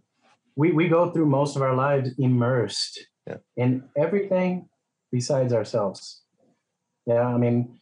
[0.56, 3.36] we we go through most of our lives immersed yeah.
[3.56, 4.68] in everything
[5.10, 6.22] besides ourselves
[7.06, 7.78] yeah i mean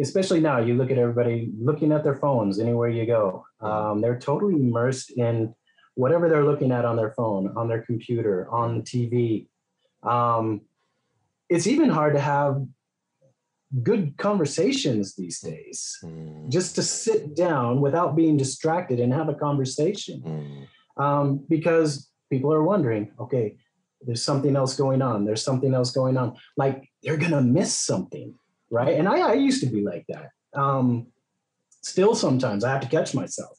[0.00, 3.44] especially now, you look at everybody looking at their phones anywhere you go.
[3.60, 5.54] Um, they're totally immersed in
[5.94, 9.48] whatever they're looking at on their phone, on their computer, on TV.
[10.02, 10.62] Um,
[11.48, 12.64] it's even hard to have
[13.82, 15.98] good conversations these days.
[16.04, 16.50] Mm.
[16.50, 20.22] Just to sit down without being distracted and have a conversation.
[20.22, 21.02] Mm.
[21.02, 23.56] Um, because people are wondering, okay,
[24.02, 25.24] there's something else going on.
[25.24, 26.36] There's something else going on.
[26.56, 28.34] Like they're going to miss something
[28.72, 28.98] right?
[28.98, 30.30] And I, I used to be like that.
[30.58, 31.08] Um,
[31.82, 33.56] still, sometimes I have to catch myself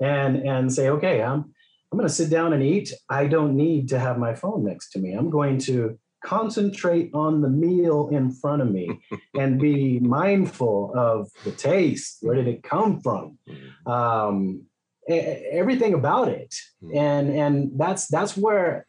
[0.00, 1.52] and and say, okay, I'm
[1.90, 2.92] I'm going to sit down and eat.
[3.08, 5.12] I don't need to have my phone next to me.
[5.14, 9.00] I'm going to concentrate on the meal in front of me
[9.34, 12.18] and be mindful of the taste.
[12.20, 13.38] Where did it come from?
[13.86, 14.64] Um,
[15.08, 16.96] everything about it, hmm.
[16.96, 18.86] and and that's that's where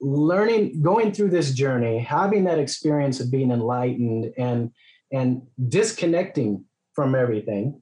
[0.00, 4.70] learning going through this journey having that experience of being enlightened and
[5.12, 7.80] and disconnecting from everything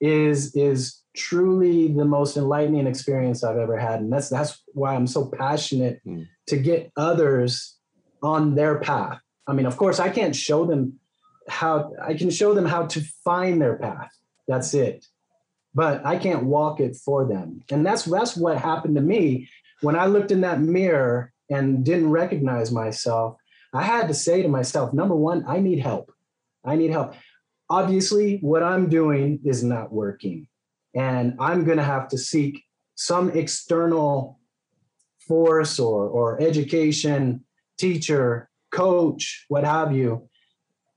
[0.00, 5.06] is is truly the most enlightening experience I've ever had and that's that's why I'm
[5.06, 6.26] so passionate mm.
[6.48, 7.76] To get others
[8.22, 10.98] on their path I mean of course I can't show them
[11.48, 14.10] how I can show them how to find their path
[14.48, 15.06] that's it
[15.74, 19.48] but I can't walk it for them and that's that's what happened to me
[19.80, 23.36] when I looked in that mirror and didn't recognize myself,
[23.72, 26.12] I had to say to myself, number one, I need help.
[26.64, 27.14] I need help.
[27.68, 30.48] Obviously, what I'm doing is not working.
[30.94, 34.35] And I'm going to have to seek some external
[35.26, 37.44] force or, or education,
[37.78, 40.28] teacher, coach, what have you,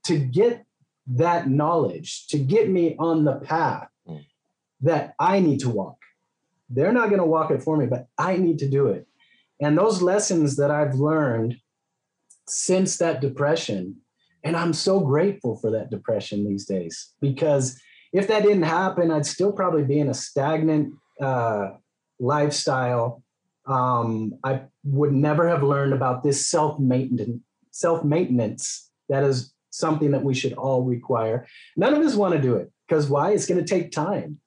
[0.04, 0.64] to get
[1.06, 4.24] that knowledge, to get me on the path mm.
[4.80, 5.96] that I need to walk.
[6.68, 9.06] They're not going to walk it for me, but I need to do it.
[9.60, 11.56] And those lessons that I've learned
[12.48, 13.96] since that depression,
[14.42, 17.80] and I'm so grateful for that depression these days because
[18.12, 21.70] if that didn't happen, I'd still probably be in a stagnant uh,
[22.18, 23.22] lifestyle.
[23.70, 27.40] Um, I would never have learned about this self maintenance.
[27.70, 31.46] Self maintenance that is something that we should all require.
[31.76, 33.30] None of us want to do it because why?
[33.30, 34.40] It's going to take time.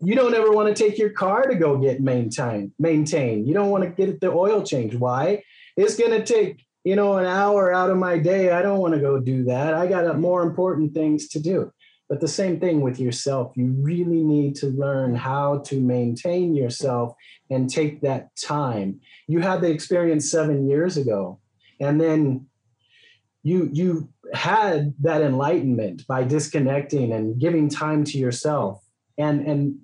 [0.00, 3.46] You don't ever want to take your car to go get maintained maintained.
[3.46, 4.96] You don't want to get the oil change.
[4.96, 5.44] Why?
[5.76, 8.50] It's going to take you know an hour out of my day.
[8.50, 9.74] I don't want to go do that.
[9.74, 11.70] I got more important things to do
[12.10, 13.52] But the same thing with yourself.
[13.54, 17.14] You really need to learn how to maintain yourself
[17.48, 19.00] and take that time.
[19.28, 21.38] You had the experience seven years ago,
[21.78, 22.46] and then
[23.44, 28.84] you you had that enlightenment by disconnecting and giving time to yourself.
[29.16, 29.78] And and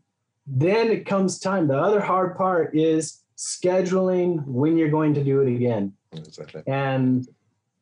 [0.48, 1.68] then it comes time.
[1.68, 5.92] The other hard part is scheduling when you're going to do it again.
[6.12, 6.62] Exactly.
[6.66, 7.28] And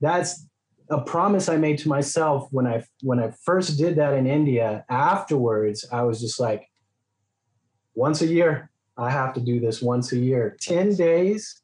[0.03, 0.47] that's
[0.91, 4.85] a promise I made to myself when I when I first did that in India.
[4.89, 6.71] Afterwards, I was just like,
[7.95, 10.57] once a year, I have to do this once a year.
[10.61, 11.63] 10 days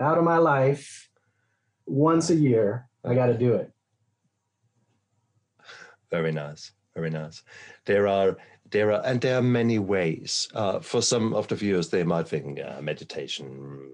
[0.00, 1.08] out of my life,
[1.86, 3.72] once a year, I got to do it.
[6.10, 6.72] Very nice.
[6.94, 7.42] Very nice.
[7.84, 8.36] There are
[8.70, 10.48] there are and there are many ways.
[10.54, 13.92] Uh, for some of the viewers, they might think uh, meditation.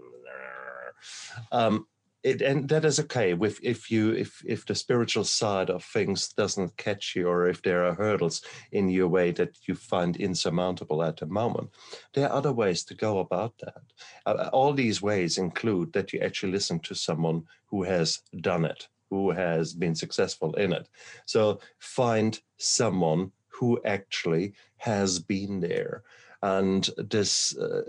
[1.53, 1.87] Um,
[2.25, 3.35] it, and that is okay.
[3.35, 7.63] With if you if if the spiritual side of things doesn't catch you or if
[7.63, 11.71] there are hurdles in your way that you find insurmountable at the moment
[12.15, 13.83] there are other ways to go about that.
[14.27, 18.89] Uh, all these ways include that you actually listen to someone who has done it
[19.11, 20.89] who has been successful in it.
[21.27, 26.03] So find someone who actually has been there.
[26.43, 27.83] And this uh,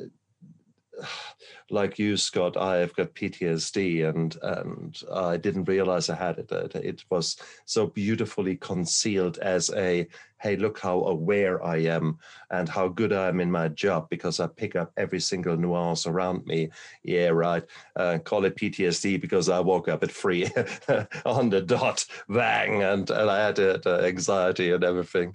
[1.69, 6.51] like you, Scott, I've got PTSD, and and I didn't realize I had it.
[6.75, 10.07] It was so beautifully concealed as a
[10.41, 12.19] hey, look how aware I am
[12.51, 16.05] and how good I am in my job because I pick up every single nuance
[16.05, 16.69] around me.
[17.03, 17.63] Yeah, right.
[17.95, 20.45] Uh, call it PTSD because I woke up at three
[21.25, 25.33] on the dot, bang, and, and I had uh, anxiety and everything.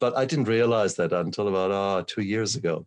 [0.00, 2.86] But I didn't realize that until about uh, two years ago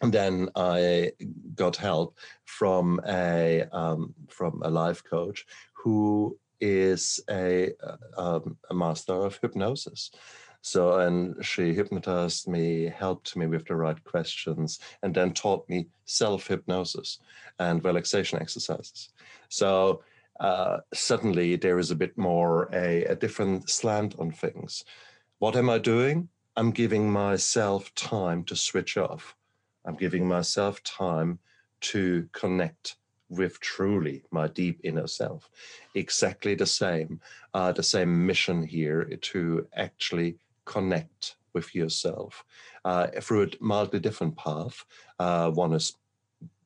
[0.00, 1.12] then I
[1.54, 7.72] got help from a um, from a life coach who is a,
[8.16, 10.12] um, a master of hypnosis.
[10.64, 15.88] So, and she hypnotized me, helped me with the right questions, and then taught me
[16.04, 17.18] self hypnosis
[17.58, 19.08] and relaxation exercises.
[19.48, 20.02] So,
[20.38, 24.84] uh, suddenly there is a bit more a, a different slant on things.
[25.40, 26.28] What am I doing?
[26.54, 29.34] I'm giving myself time to switch off.
[29.84, 31.38] I'm giving myself time
[31.82, 32.96] to connect
[33.28, 35.50] with truly my deep inner self.
[35.94, 37.20] Exactly the same,
[37.54, 42.44] uh, the same mission here to actually connect with yourself
[42.84, 44.84] uh, through a mildly different path.
[45.18, 45.94] Uh, one is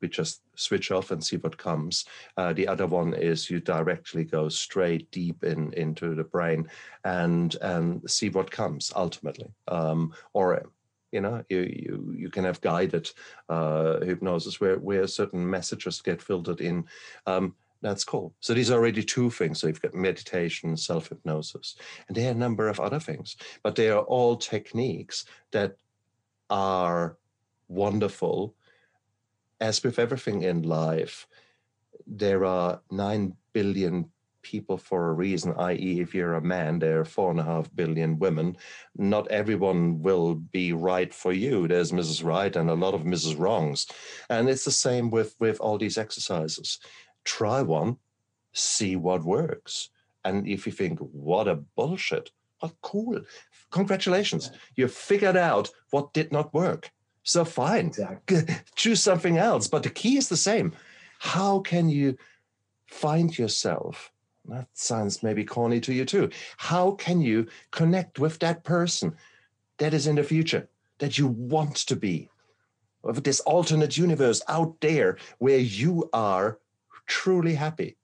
[0.00, 2.04] we just switch off and see what comes.
[2.36, 6.68] Uh, the other one is you directly go straight deep in into the brain
[7.04, 10.66] and and see what comes ultimately, um, or
[11.12, 13.10] you know you you, you can have guided
[13.48, 16.84] uh, hypnosis where where certain messages get filtered in.
[17.26, 18.34] Um, that's cool.
[18.40, 19.60] So these are already two things.
[19.60, 21.76] So you've got meditation self-hypnosis
[22.08, 23.36] and there are a number of other things.
[23.62, 25.76] But they are all techniques that
[26.48, 27.18] are
[27.68, 28.54] wonderful.
[29.60, 31.26] As with everything in life
[32.06, 34.10] there are 9 billion
[34.46, 37.68] people for a reason, i.e., if you're a man, there are four and a half
[37.74, 38.56] billion women.
[38.96, 41.66] Not everyone will be right for you.
[41.66, 42.24] There's Mrs.
[42.24, 43.36] Right and a lot of Mrs.
[43.36, 43.86] Wrongs.
[44.30, 46.78] And it's the same with, with all these exercises.
[47.24, 47.96] Try one,
[48.52, 49.90] see what works.
[50.24, 52.30] And if you think, what a bullshit,
[52.62, 53.20] well, cool.
[53.70, 54.52] Congratulations.
[54.76, 56.92] You figured out what did not work.
[57.24, 57.88] So fine.
[57.88, 58.42] Exactly.
[58.76, 59.66] Choose something else.
[59.66, 60.72] But the key is the same.
[61.18, 62.16] How can you
[62.86, 64.12] find yourself
[64.48, 66.30] that sounds maybe corny to you too.
[66.56, 69.16] How can you connect with that person
[69.78, 72.30] that is in the future that you want to be?
[73.04, 76.58] Of this alternate universe out there where you are
[77.06, 77.96] truly happy.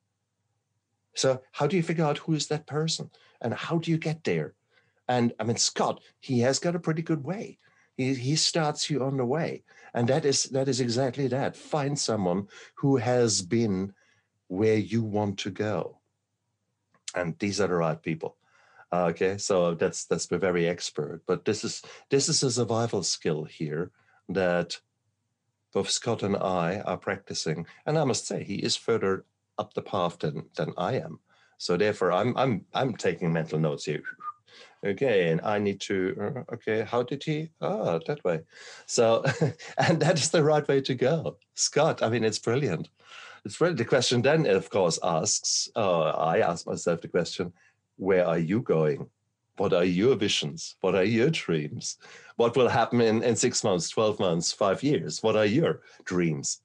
[1.14, 4.22] So, how do you figure out who is that person and how do you get
[4.22, 4.54] there?
[5.08, 7.58] And I mean, Scott, he has got a pretty good way.
[7.96, 9.64] He, he starts you on the way.
[9.92, 11.56] And that is that is exactly that.
[11.56, 13.92] Find someone who has been
[14.46, 15.98] where you want to go
[17.14, 18.36] and these are the right people.
[18.92, 21.22] Uh, okay so that's that's we're very expert.
[21.26, 23.90] But this is this is a survival skill here
[24.28, 24.78] that
[25.72, 27.66] both scott and i are practicing.
[27.86, 29.24] And i must say he is further
[29.58, 31.20] up the path than than i am.
[31.58, 34.02] So therefore i'm i'm i'm taking mental notes here.
[34.84, 38.40] Okay and i need to uh, okay how did he ah that way.
[38.86, 39.24] So
[39.78, 41.38] and that is the right way to go.
[41.54, 42.90] Scott i mean it's brilliant
[43.44, 47.52] it's really the question then, of course, asks, uh, I ask myself the question,
[47.96, 49.08] where are you going?
[49.56, 50.76] What are your visions?
[50.80, 51.98] What are your dreams?
[52.36, 55.22] What will happen in, in six months, 12 months, five years?
[55.22, 56.62] What are your dreams?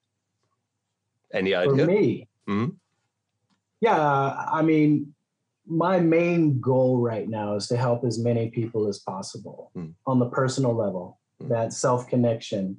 [1.33, 1.85] Any idea?
[1.85, 2.67] For me, hmm
[3.81, 5.13] yeah, I mean,
[5.65, 9.93] my main goal right now is to help as many people as possible mm.
[10.05, 11.49] on the personal level, mm.
[11.49, 12.77] that self connection.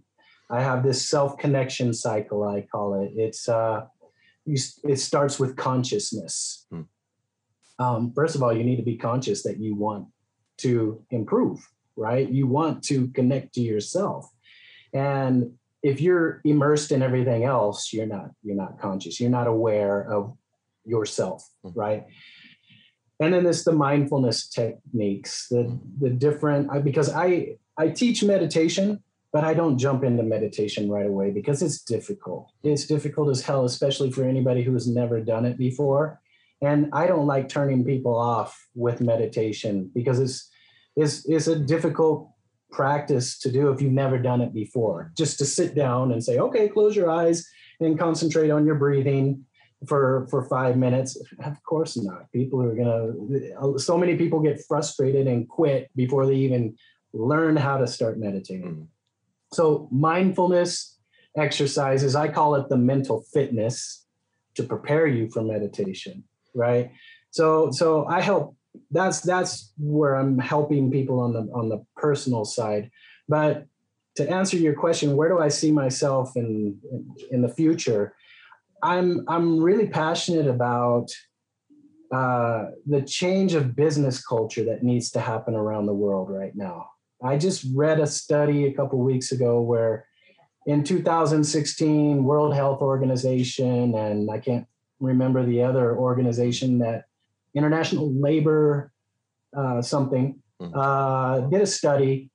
[0.50, 3.12] I have this self connection cycle, I call it.
[3.16, 3.86] It's, uh,
[4.44, 6.66] you, it starts with consciousness.
[6.72, 6.86] Mm.
[7.78, 10.08] Um, first of all, you need to be conscious that you want
[10.58, 11.60] to improve,
[11.96, 12.28] right?
[12.28, 14.28] You want to connect to yourself.
[14.92, 19.20] And if you're immersed in everything else, you're not, you're not conscious.
[19.20, 20.36] You're not aware of
[20.84, 21.78] yourself, mm-hmm.
[21.78, 22.04] right?
[23.20, 29.02] and then there's the mindfulness techniques the the different because i i teach meditation
[29.32, 32.50] but i don't jump into meditation right away because it's difficult.
[32.62, 36.20] It's difficult as hell especially for anybody who has never done it before.
[36.62, 40.50] And i don't like turning people off with meditation because it's
[40.96, 42.30] it's, it's a difficult
[42.72, 45.12] practice to do if you've never done it before.
[45.16, 47.46] Just to sit down and say okay close your eyes
[47.80, 49.44] and concentrate on your breathing
[49.86, 51.16] for for five minutes.
[51.44, 52.30] Of course not.
[52.32, 56.76] People are gonna so many people get frustrated and quit before they even
[57.12, 58.72] learn how to start meditating.
[58.72, 58.97] Mm-hmm.
[59.52, 60.98] So mindfulness
[61.36, 64.06] exercises i call it the mental fitness
[64.54, 66.24] to prepare you for meditation
[66.58, 66.90] right?
[67.30, 68.56] So so i help
[68.90, 72.90] that's that's where i'm helping people on the on the personal side.
[73.28, 73.66] But
[74.16, 78.14] to answer your question where do i see myself in in, in the future?
[78.82, 81.08] I'm I'm really passionate about
[82.12, 86.88] uh, the change of business culture that needs to happen around the world right now.
[87.22, 90.06] I just read a study a couple weeks ago where
[90.66, 94.66] in 2016 World Health Organization and I can't
[95.00, 97.04] remember the other organization that
[97.54, 98.92] International Labor
[99.56, 100.68] uh, something hmm.
[100.74, 102.30] uh, did a study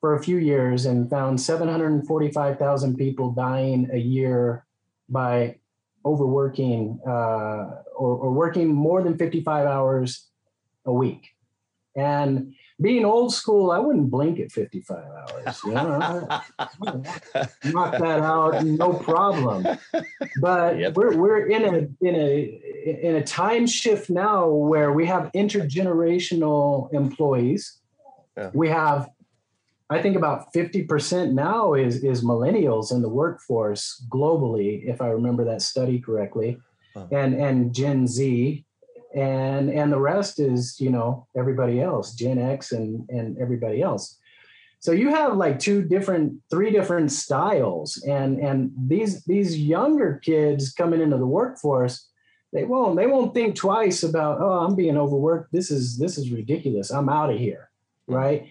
[0.00, 4.66] for a few years and found 745,000 people dying a year
[5.08, 5.56] by
[6.04, 10.28] overworking uh, or, or working more than 55 hours
[10.84, 11.30] a week.
[11.96, 15.60] And being old school, I wouldn't blink at 55 hours.
[15.64, 16.28] You know,
[17.64, 19.66] knock that out, no problem.
[20.40, 20.94] But yep.
[20.96, 26.92] we're we're in a in a in a time shift now where we have intergenerational
[26.92, 27.80] employees.
[28.36, 28.50] Yeah.
[28.52, 29.08] We have
[29.90, 35.44] I think about 50% now is, is millennials in the workforce globally, if I remember
[35.44, 36.58] that study correctly,
[37.12, 38.64] and, and Gen Z.
[39.14, 44.18] And, and the rest is, you know, everybody else, Gen X and, and everybody else.
[44.80, 48.02] So you have like two different, three different styles.
[48.06, 52.08] And, and these, these younger kids coming into the workforce,
[52.52, 55.52] they won't, they won't think twice about, oh, I'm being overworked.
[55.52, 56.90] This is, this is ridiculous.
[56.90, 57.70] I'm out of here.
[58.08, 58.14] Hmm.
[58.14, 58.48] Right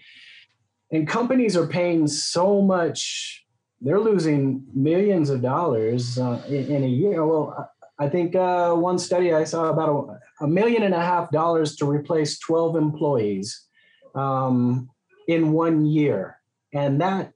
[0.94, 3.44] and companies are paying so much
[3.80, 8.98] they're losing millions of dollars uh, in, in, a year well i think uh, one
[8.98, 13.66] study i saw about a, million and a half dollars to replace 12 employees
[14.14, 14.88] um,
[15.28, 16.38] in one year.
[16.72, 17.32] And that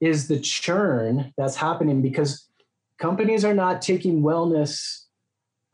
[0.00, 2.48] is the churn that's happening because
[2.98, 5.04] companies are not taking wellness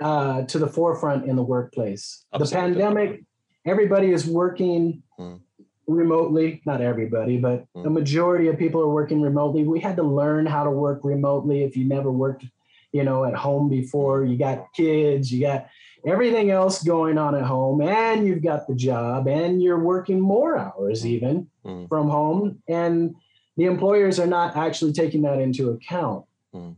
[0.00, 2.24] uh, to the forefront in the workplace.
[2.32, 2.74] Absolutely.
[2.74, 3.24] the pandemic
[3.66, 5.40] everybody is working mm
[5.88, 7.86] remotely not everybody but mm.
[7.86, 9.64] a majority of people are working remotely.
[9.64, 12.44] We had to learn how to work remotely if you never worked
[12.92, 14.24] you know at home before.
[14.24, 15.66] You got kids you got
[16.06, 20.56] everything else going on at home and you've got the job and you're working more
[20.56, 21.06] hours mm.
[21.06, 21.88] even mm.
[21.88, 23.14] from home and
[23.56, 26.24] the employers are not actually taking that into account
[26.54, 26.74] mm.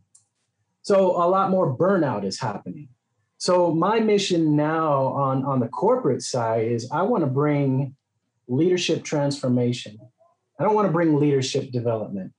[0.82, 2.88] so a lot more burnout is happening
[3.36, 7.94] so my mission now on on the corporate side is i want to bring
[8.50, 9.98] leadership transformation.
[10.58, 12.32] I don't want to bring leadership development.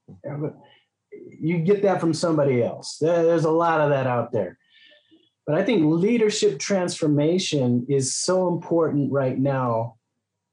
[1.39, 2.97] You get that from somebody else.
[2.99, 4.57] There's a lot of that out there.
[5.52, 9.97] But I think leadership transformation is so important right now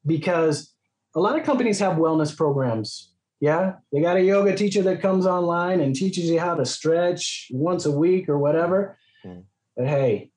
[0.05, 0.74] because
[1.14, 3.12] a lot of companies have wellness programs.
[3.38, 7.46] Yeah, they got a yoga teacher that comes online and teaches you how to stretch
[7.53, 8.99] once a week or whatever.
[9.24, 9.44] Mm.
[9.76, 10.32] But hey,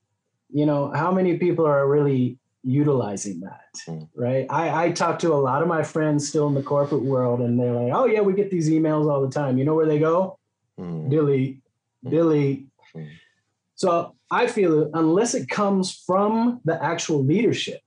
[0.51, 4.07] you know, how many people are really utilizing that mm.
[4.13, 7.41] right I, I talk to a lot of my friends still in the corporate world
[7.41, 9.87] and they're like oh yeah we get these emails all the time you know where
[9.87, 10.37] they go
[10.79, 11.09] mm.
[11.09, 11.59] delete
[12.07, 13.09] delete mm.
[13.73, 17.81] so i feel unless it comes from the actual leadership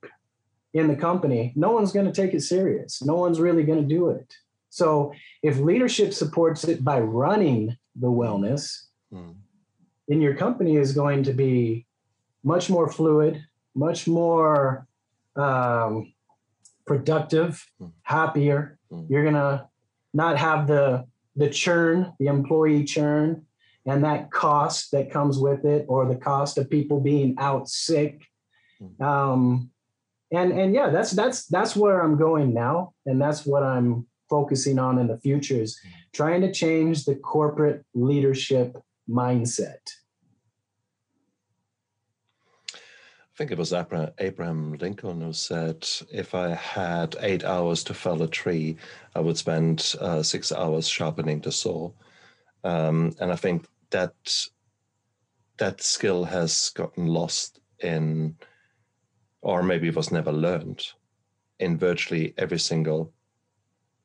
[0.73, 3.95] in the company no one's going to take it serious no one's really going to
[3.95, 4.33] do it
[4.69, 9.33] so if leadership supports it by running the wellness mm.
[10.07, 11.85] then your company is going to be
[12.43, 13.43] much more fluid
[13.75, 14.87] much more
[15.35, 16.13] um,
[16.85, 17.87] productive, hmm.
[18.03, 18.79] happier.
[18.91, 19.09] Mm.
[19.09, 19.69] You're gonna
[20.13, 23.45] not have the the churn, the employee churn,
[23.85, 28.23] and that cost that comes with it, or the cost of people being out sick.
[28.81, 29.01] Mm.
[29.01, 29.69] Um,
[30.31, 34.79] and and yeah, that's that's that's where I'm going now, and that's what I'm focusing
[34.79, 35.79] on in the future is
[36.13, 38.75] trying to change the corporate leadership
[39.07, 39.77] mindset.
[42.73, 48.21] I think it was Abraham Lincoln who said, if I had eight hours to fell
[48.23, 48.77] a tree,
[49.13, 51.91] I would spend uh, six hours sharpening the saw.
[52.63, 54.47] Um, and I think that
[55.57, 58.35] that skill has gotten lost in,
[59.41, 60.85] or maybe was never learned
[61.59, 63.13] in virtually every single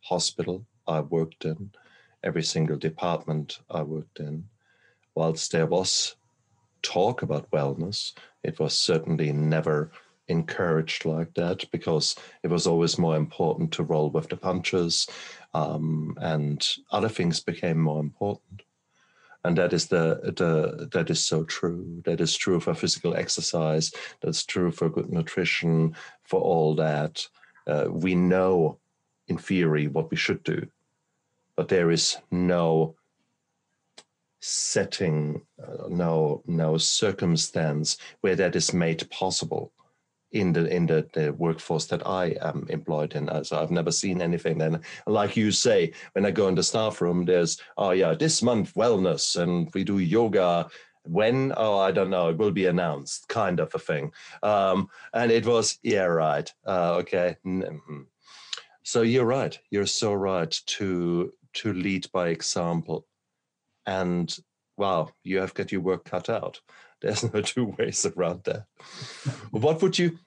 [0.03, 1.73] hospital I worked in,
[2.23, 4.45] every single department I worked in.
[5.17, 6.15] Whilst there was
[6.83, 8.13] talk about wellness,
[8.45, 9.91] it was certainly never
[10.29, 12.15] encouraged like that because
[12.45, 15.09] it was always more important to roll with the punches
[15.53, 18.63] um, and other things became more important
[19.45, 22.03] and that is the, the that is so true.
[22.05, 23.93] That is true for physical exercise.
[24.21, 27.27] That's true for good nutrition for all that.
[27.67, 28.79] Uh, we know
[29.29, 30.67] in theory what we should do.
[31.57, 32.97] But there is no
[34.41, 39.73] setting, uh, no no circumstance where that is made possible
[40.33, 43.29] in the in the, the workforce that I am employed in.
[43.45, 44.81] So I've never seen anything then.
[45.07, 48.75] Like you say, when I go in the staff room, there's oh yeah, this month
[48.75, 50.69] wellness and we do yoga.
[51.05, 54.13] When oh I don't know, it will be announced, kind of a thing.
[54.43, 57.37] Um, and it was yeah right, uh, okay.
[57.45, 58.03] Mm-hmm.
[58.83, 59.59] So you're right.
[59.71, 63.07] You're so right to to lead by example
[63.87, 64.39] and
[64.77, 66.61] wow, you have got your work cut out.
[67.01, 68.67] There's no two ways around that.
[69.51, 70.19] what would you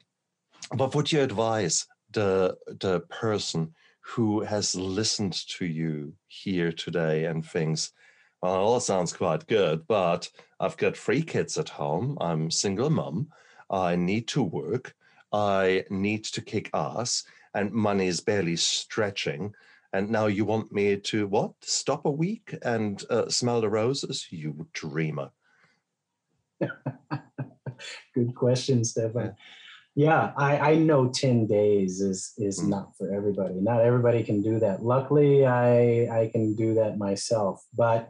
[0.72, 7.46] what would you advise the the person who has listened to you here today and
[7.46, 7.92] thinks,
[8.42, 12.18] well, all sounds quite good, but I've got three kids at home.
[12.20, 13.30] I'm single mom.
[13.70, 14.94] I need to work.
[15.32, 19.54] I need to kick ass, and money is barely stretching
[19.94, 21.54] and now you want me to what?
[21.62, 24.26] Stop a week and uh, smell the roses?
[24.32, 25.30] You dreamer.
[28.16, 29.36] Good question, Stefan.
[29.96, 32.70] Yeah, I, I know 10 days is is mm.
[32.70, 33.56] not for everybody.
[33.56, 34.84] Not everybody can do that.
[34.84, 37.64] Luckily, I I can do that myself.
[37.76, 38.10] But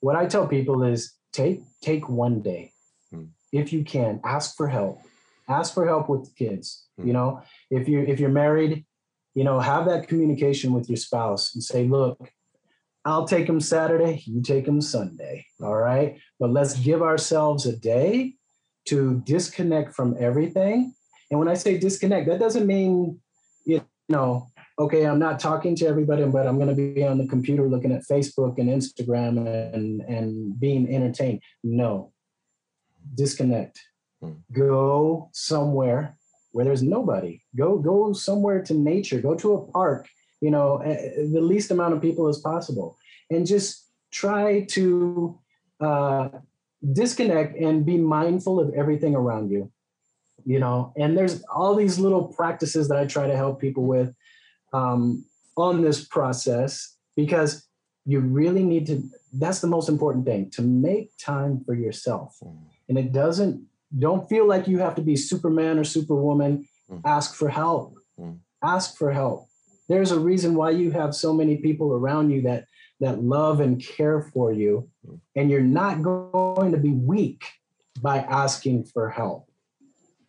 [0.00, 2.72] what I tell people is take take one day.
[3.12, 3.30] Mm.
[3.52, 5.00] If you can, ask for help.
[5.48, 6.86] Ask for help with the kids.
[7.00, 7.06] Mm.
[7.06, 8.84] You know, if you if you're married,
[9.34, 12.30] you know, have that communication with your spouse and say, look,
[13.04, 15.46] I'll take them Saturday, you take them Sunday.
[15.62, 16.18] All right.
[16.40, 18.34] But let's give ourselves a day
[18.86, 20.94] to disconnect from everything.
[21.30, 23.20] And when I say disconnect, that doesn't mean,
[23.66, 24.48] you know,
[24.78, 27.92] okay, I'm not talking to everybody, but I'm going to be on the computer looking
[27.92, 31.40] at Facebook and Instagram and, and being entertained.
[31.62, 32.12] No,
[33.14, 33.80] disconnect.
[34.20, 34.32] Hmm.
[34.52, 36.16] Go somewhere
[36.52, 37.42] where there's nobody.
[37.56, 39.20] Go go somewhere to nature.
[39.20, 40.08] Go to a park.
[40.40, 42.96] You know, the least amount of people as possible,
[43.30, 45.38] and just try to
[45.80, 46.28] uh,
[46.92, 49.70] disconnect and be mindful of everything around you.
[50.44, 54.14] You know, and there's all these little practices that I try to help people with
[54.72, 55.24] um,
[55.56, 57.66] on this process because
[58.04, 59.02] you really need to.
[59.32, 62.56] That's the most important thing to make time for yourself, mm.
[62.88, 63.66] and it doesn't
[63.98, 66.66] don't feel like you have to be Superman or Superwoman.
[66.90, 67.00] Mm.
[67.04, 67.94] Ask for help.
[68.18, 68.38] Mm.
[68.62, 69.46] Ask for help.
[69.88, 72.64] There's a reason why you have so many people around you that
[73.00, 75.18] that love and care for you, mm.
[75.36, 77.44] and you're not going to be weak
[78.00, 79.48] by asking for help.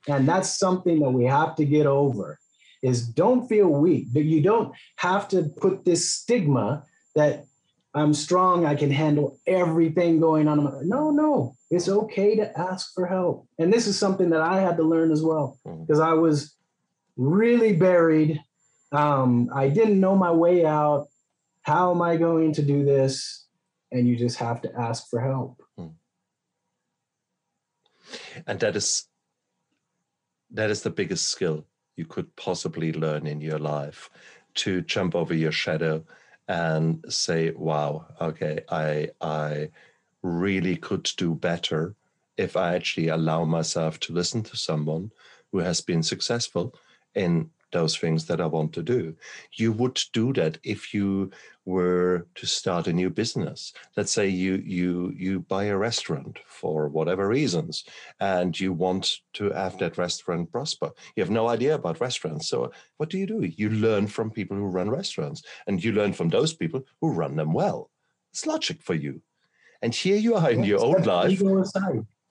[0.07, 2.39] And that's something that we have to get over.
[2.81, 4.07] Is don't feel weak.
[4.13, 6.83] But you don't have to put this stigma
[7.15, 7.45] that
[7.95, 8.65] I'm strong.
[8.65, 10.87] I can handle everything going on.
[10.87, 13.47] No, no, it's okay to ask for help.
[13.57, 16.11] And this is something that I had to learn as well because mm-hmm.
[16.11, 16.55] I was
[17.17, 18.39] really buried.
[18.95, 21.07] Um, I didn't know my way out.
[21.61, 23.45] How am I going to do this?
[23.91, 25.61] And you just have to ask for help.
[25.79, 25.93] Mm.
[28.47, 29.07] And that is
[30.51, 31.65] that is the biggest skill
[31.95, 34.09] you could possibly learn in your life
[34.55, 36.03] to jump over your shadow
[36.47, 39.71] and say, wow, okay, I I
[40.21, 41.95] really could do better
[42.37, 45.11] if I actually allow myself to listen to someone
[45.51, 46.75] who has been successful
[47.15, 49.15] in those things that I want to do.
[49.51, 51.29] You would do that if you
[51.65, 53.73] were to start a new business.
[53.97, 57.83] Let's say you you you buy a restaurant for whatever reasons
[58.19, 59.03] and you want
[59.33, 60.89] to have that restaurant prosper.
[61.15, 62.47] You have no idea about restaurants.
[62.47, 63.41] So what do you do?
[63.61, 67.35] You learn from people who run restaurants and you learn from those people who run
[67.35, 67.89] them well.
[68.31, 69.21] It's logic for you.
[69.81, 71.41] And here you are in your own life.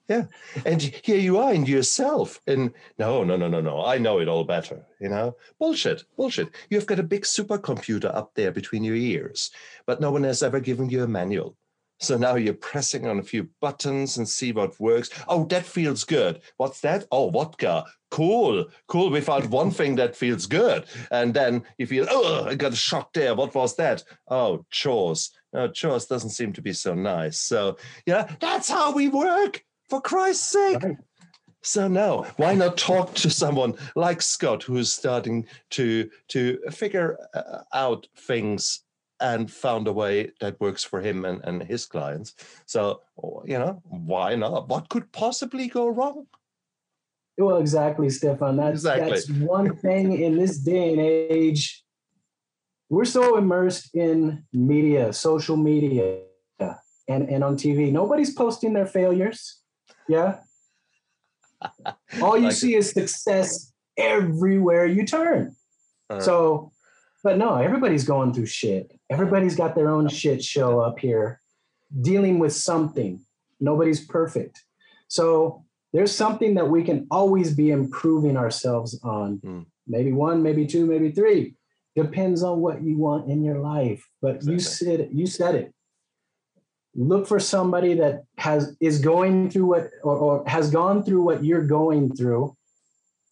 [0.07, 0.25] Yeah.
[0.65, 2.39] And here you are and yourself.
[2.47, 3.83] And no, no, no, no, no.
[3.83, 4.85] I know it all better.
[4.99, 6.49] You know, bullshit, bullshit.
[6.69, 9.51] You've got a big supercomputer up there between your ears,
[9.85, 11.57] but no one has ever given you a manual.
[11.99, 15.09] So now you're pressing on a few buttons and see what works.
[15.29, 16.41] Oh, that feels good.
[16.57, 17.05] What's that?
[17.09, 17.85] Oh, vodka.
[18.11, 19.09] Cool, cool.
[19.09, 20.85] We found one thing that feels good.
[21.09, 23.33] And then you feel, oh, I got a shock there.
[23.33, 24.03] What was that?
[24.27, 25.31] Oh, chores.
[25.53, 27.39] No, chores doesn't seem to be so nice.
[27.39, 30.83] So, yeah, that's how we work, for Christ's sake.
[30.83, 30.97] Right.
[31.61, 37.17] So no, why not talk to someone like Scott, who is starting to to figure
[37.33, 38.81] uh, out things
[39.19, 42.35] and found a way that works for him and, and his clients.
[42.65, 43.01] So,
[43.45, 44.67] you know, why not?
[44.67, 46.27] What could possibly go wrong?
[47.37, 48.57] Well, exactly, Stefan.
[48.57, 49.09] That's, exactly.
[49.11, 51.83] that's one thing in this day and age.
[52.89, 56.19] We're so immersed in media, social media,
[56.59, 57.91] and, and on TV.
[57.91, 59.61] Nobody's posting their failures.
[60.07, 60.39] Yeah.
[62.21, 62.79] All you like see it.
[62.79, 65.55] is success everywhere you turn.
[66.09, 66.71] Uh, so
[67.25, 68.91] but no, everybody's going through shit.
[69.09, 71.41] Everybody's got their own shit show up here,
[72.01, 73.19] dealing with something.
[73.59, 74.63] Nobody's perfect.
[75.07, 79.39] So there's something that we can always be improving ourselves on.
[79.43, 79.65] Mm.
[79.87, 81.55] Maybe one, maybe two, maybe three.
[81.95, 84.07] Depends on what you want in your life.
[84.21, 84.53] But exactly.
[84.53, 85.73] you said you said it.
[86.95, 91.43] Look for somebody that has is going through what or, or has gone through what
[91.43, 92.55] you're going through,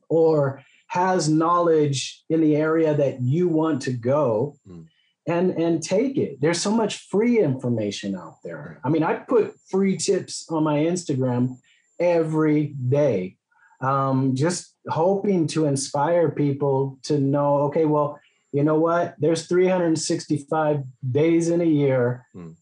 [0.09, 4.85] or has knowledge in the area that you want to go mm.
[5.27, 9.55] and and take it there's so much free information out there i mean i put
[9.71, 11.57] free tips on my instagram
[11.99, 13.35] every day
[13.81, 18.19] um, just hoping to inspire people to know okay well
[18.51, 22.53] you know what there's 365 days in a year mm.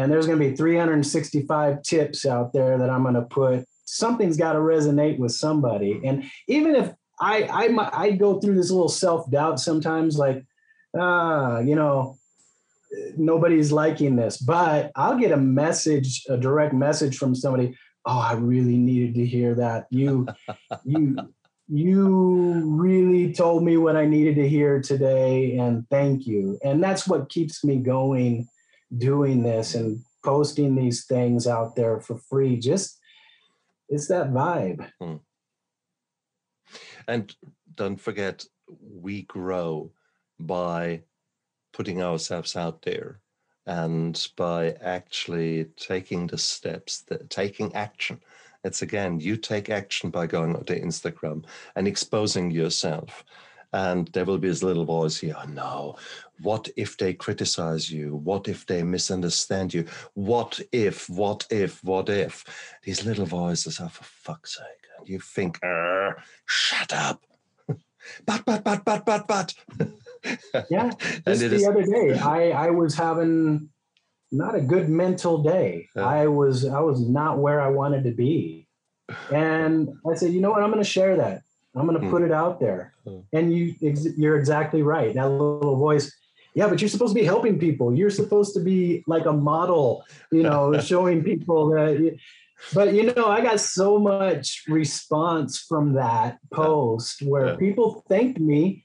[0.00, 4.36] And there's going to be 365 tips out there that i'm going to put something's
[4.36, 8.88] got to resonate with somebody and even if I I I go through this little
[8.88, 10.42] self doubt sometimes, like
[10.98, 12.16] ah, you know,
[13.16, 17.76] nobody's liking this, but I'll get a message, a direct message from somebody.
[18.06, 19.86] Oh, I really needed to hear that.
[19.90, 20.26] You
[20.84, 21.18] you
[21.68, 26.58] you really told me what I needed to hear today, and thank you.
[26.64, 28.48] And that's what keeps me going,
[28.96, 32.58] doing this and posting these things out there for free.
[32.58, 32.98] Just
[33.88, 34.88] it's that vibe.
[35.00, 35.16] Hmm.
[37.08, 37.34] And
[37.74, 39.90] don't forget, we grow
[40.38, 41.02] by
[41.72, 43.20] putting ourselves out there
[43.66, 48.20] and by actually taking the steps, the, taking action.
[48.64, 53.24] It's again, you take action by going onto Instagram and exposing yourself.
[53.72, 55.96] And there will be this little voice here, oh, no,
[56.40, 58.16] what if they criticize you?
[58.16, 59.84] What if they misunderstand you?
[60.14, 62.44] What if, what if, what if?
[62.82, 65.60] These little voices are for fuck's sake And you think,
[66.46, 67.22] shut up.
[68.26, 69.54] but, but, but, but, but, but.
[70.70, 70.90] yeah.
[71.24, 71.66] Just the is...
[71.66, 73.68] other day, I, I was having
[74.32, 75.88] not a good mental day.
[75.94, 76.06] Yeah.
[76.06, 78.68] I was I was not where I wanted to be.
[79.32, 80.62] And I said, you know what?
[80.62, 81.42] I'm going to share that.
[81.76, 82.10] I'm going to mm.
[82.10, 82.94] put it out there.
[83.06, 83.24] Mm.
[83.32, 83.74] And you
[84.16, 85.14] you're exactly right.
[85.14, 86.12] That little voice
[86.54, 87.94] yeah, but you're supposed to be helping people.
[87.94, 92.18] You're supposed to be like a model, you know, showing people that
[92.74, 97.56] but you know, I got so much response from that post where yeah.
[97.56, 98.84] people thanked me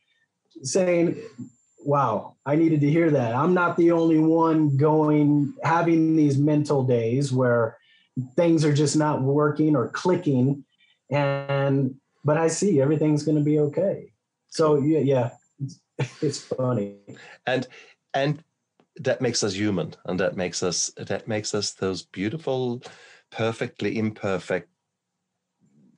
[0.63, 1.21] saying,
[1.83, 3.36] wow, I needed to hear that.
[3.36, 7.77] I'm not the only one going having these mental days where
[8.36, 10.63] things are just not working or clicking.
[11.11, 11.95] And
[12.26, 14.11] but I see everything's gonna be okay.
[14.49, 15.80] So yeah, yeah, it's,
[16.21, 16.97] it's funny.
[17.45, 17.67] And
[18.13, 18.43] and
[18.97, 22.82] that makes us human and that makes us that makes us those beautiful
[23.30, 24.69] perfectly imperfect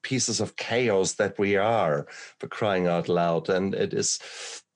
[0.01, 2.07] pieces of chaos that we are
[2.39, 4.19] for crying out loud and it is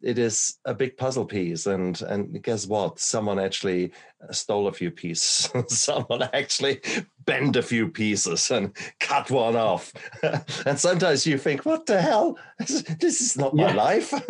[0.03, 2.99] it is a big puzzle piece and and guess what?
[2.99, 3.91] Someone actually
[4.27, 5.49] uh, stole a few pieces.
[5.67, 6.81] Someone actually
[7.25, 9.93] bent a few pieces and cut one off.
[10.65, 12.37] And sometimes you think what the hell?
[12.59, 13.67] This is not yeah.
[13.67, 14.13] my life.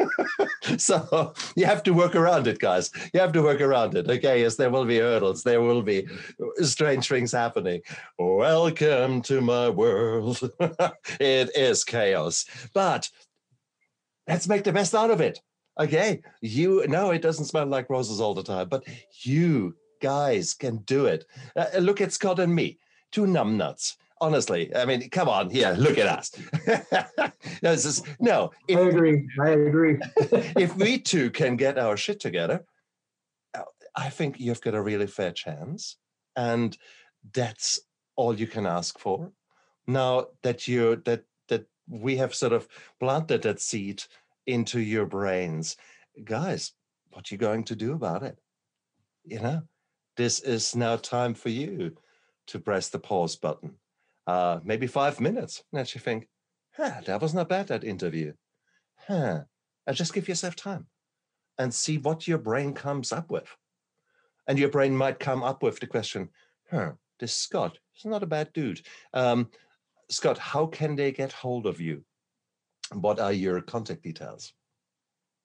[0.78, 2.92] So you have to work around it guys.
[3.14, 4.42] You have to work around it okay?
[4.42, 5.44] Yes there will be hurdles.
[5.44, 6.08] There will be
[6.62, 7.82] strange things happening.
[8.20, 10.40] Welcome to my world.
[11.20, 12.46] It is chaos.
[12.74, 13.10] But
[14.28, 15.40] let's make the best out of it
[15.80, 18.84] Okay, you no, it doesn't smell like roses all the time, but
[19.24, 21.26] you guys can do it.
[21.56, 22.80] Uh, uh look at Scott and me,
[23.12, 23.96] two numbnuts.
[24.20, 26.32] Honestly, I mean, come on, here, look at us.
[27.64, 29.28] no, is, no if, I agree.
[29.40, 29.98] I agree.
[30.58, 32.64] if we two can get our shit together,
[33.58, 33.64] uh,
[33.96, 35.98] I think you've got a really fair chance,
[36.36, 36.78] and
[37.34, 37.80] that's
[38.16, 39.32] all you can ask for.
[39.88, 42.68] now that you that that we have sort of
[43.00, 44.04] planted that seed
[44.48, 45.78] into your brains,
[46.24, 46.74] guys,
[47.10, 48.38] what are you going to do about it?
[49.24, 49.62] You know,
[50.18, 51.96] this is now time for you
[52.48, 53.76] to press the pause button.
[54.28, 55.64] Uh, maybe five minutes.
[55.74, 56.28] And you think,
[56.76, 58.34] huh, that was not bad, that interview.
[59.08, 59.42] Huh.
[59.88, 60.88] And just give yourself time
[61.58, 63.56] and see what your brain comes up with.
[64.48, 66.30] And your brain might come up with the question,
[66.70, 68.82] huh, this Scott is not a bad dude.
[69.14, 69.50] Um,
[70.10, 72.04] Scott, how can they get hold of you?
[72.94, 74.54] What are your contact details?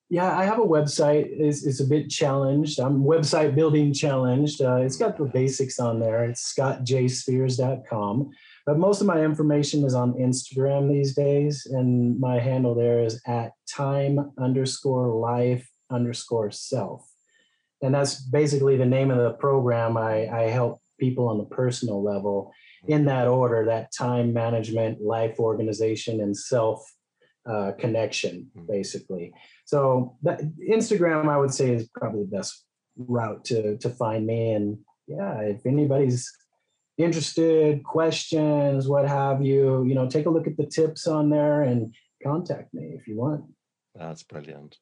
[0.08, 1.26] Yeah, I have a website.
[1.28, 2.78] It's, it's a bit challenged.
[2.78, 4.62] I'm website building challenged.
[4.62, 6.24] Uh, it's got the basics on there.
[6.24, 8.30] It's scottjspears.com.
[8.66, 11.66] But most of my information is on Instagram these days.
[11.66, 17.04] And my handle there is at time underscore life underscore self.
[17.82, 19.96] And that's basically the name of the program.
[19.96, 22.52] I, I help people on the personal level
[22.86, 26.84] in that order that time management, life organization, and self
[27.48, 28.66] uh, connection, hmm.
[28.66, 29.32] basically.
[29.64, 30.40] So that,
[30.70, 32.64] Instagram, I would say, is probably the best
[32.96, 34.52] route to to find me.
[34.52, 36.30] And yeah, if anybody's
[36.98, 41.62] interested, questions, what have you, you know, take a look at the tips on there
[41.62, 41.94] and
[42.24, 43.44] contact me if you want.
[43.94, 44.76] That's brilliant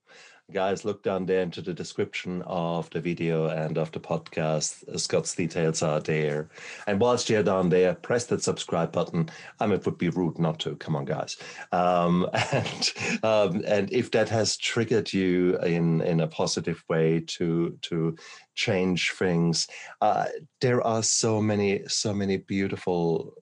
[0.53, 4.99] guys, look down there into the description of the video and of the podcast.
[4.99, 6.49] Scott's details are there.
[6.87, 9.31] And whilst you're down there, press that subscribe button.
[9.59, 10.77] I mean, it would be rude not to.
[10.77, 11.37] Come on, guys.
[11.73, 12.93] Um, and
[13.23, 18.17] um, and if that has triggered you in in a positive way to to
[18.55, 19.67] change things,
[20.01, 20.27] uh,
[20.61, 23.35] there are so many so many beautiful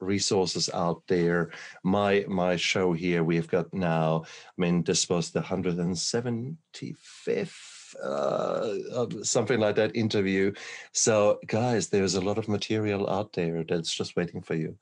[0.00, 1.50] resources out there.
[1.82, 4.24] My my show here, we've got now.
[4.26, 10.52] I mean, this was the hundred and seventy fifth, uh, something like that interview.
[10.92, 14.76] So, guys, there's a lot of material out there that's just waiting for you,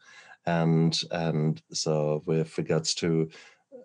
[0.47, 3.31] and and so with regards to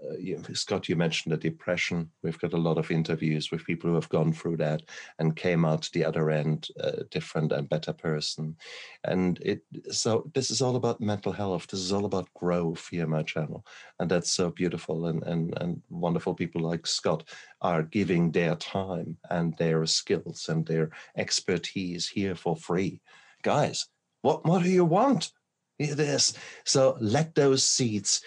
[0.03, 2.09] uh, you, Scott, you mentioned the depression.
[2.23, 4.81] We've got a lot of interviews with people who have gone through that
[5.19, 8.55] and came out the other end a different and better person.
[9.03, 11.67] And it so this is all about mental health.
[11.67, 13.65] This is all about growth here my channel,
[13.99, 15.07] and that's so beautiful.
[15.07, 17.23] And and and wonderful people like Scott
[17.61, 23.01] are giving their time and their skills and their expertise here for free,
[23.43, 23.87] guys.
[24.21, 25.31] What more do you want?
[25.77, 26.97] It is so.
[26.99, 28.21] Let those seeds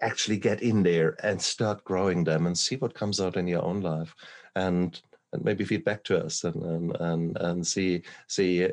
[0.00, 3.64] actually get in there and start growing them and see what comes out in your
[3.64, 4.14] own life
[4.56, 5.00] and
[5.32, 8.70] and maybe feed back to us and and and, and see see uh,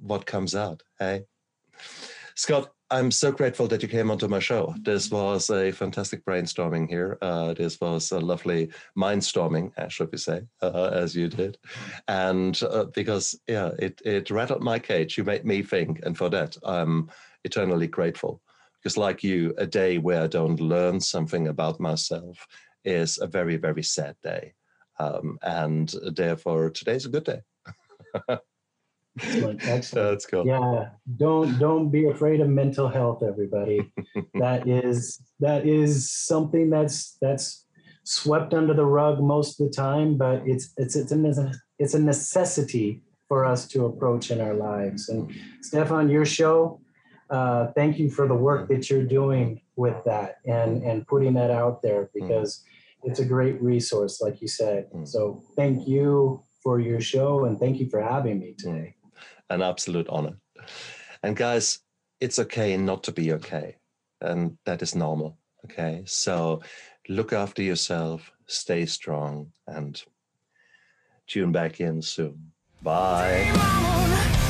[0.00, 1.24] what comes out hey?
[2.34, 4.74] Scott i'm so grateful that you came onto my show.
[4.82, 7.18] This was a fantastic brainstorming here.
[7.22, 11.58] Uh, this was a lovely mindstorming should we say uh, as you did.
[12.06, 15.18] And uh, because yeah it it rattled my cage.
[15.18, 17.10] You made me think and for that i'm
[17.44, 18.40] eternally grateful
[18.84, 22.46] because, like you, a day where I don't learn something about myself
[22.84, 24.52] is a very, very sad day.
[25.00, 27.40] Um, and therefore, today's a good day.
[29.18, 29.66] Excellent.
[29.66, 30.10] Excellent.
[30.10, 30.46] That's cool.
[30.46, 30.90] Yeah.
[31.16, 33.90] Don't don't be afraid of mental health, everybody.
[34.34, 37.66] that is that is something that's that's
[38.04, 41.98] swept under the rug most of the time, but it's it's it's a it's a
[41.98, 45.08] necessity for us to approach in our lives.
[45.08, 46.80] And Stefan, your show,
[47.30, 51.50] uh, thank you for the work that you're doing with that and and putting that
[51.50, 52.62] out there because
[53.04, 53.10] mm.
[53.10, 54.90] it's a great resource, like you said.
[54.92, 55.06] Mm.
[55.06, 58.94] So thank you for your show and thank you for having me today.
[59.50, 60.38] An absolute honor.
[61.22, 61.80] And guys,
[62.20, 63.76] it's okay not to be okay,
[64.20, 65.38] and that is normal.
[65.64, 66.62] Okay, so
[67.08, 70.02] look after yourself, stay strong, and
[71.26, 72.52] tune back in soon.
[72.82, 74.42] Bye.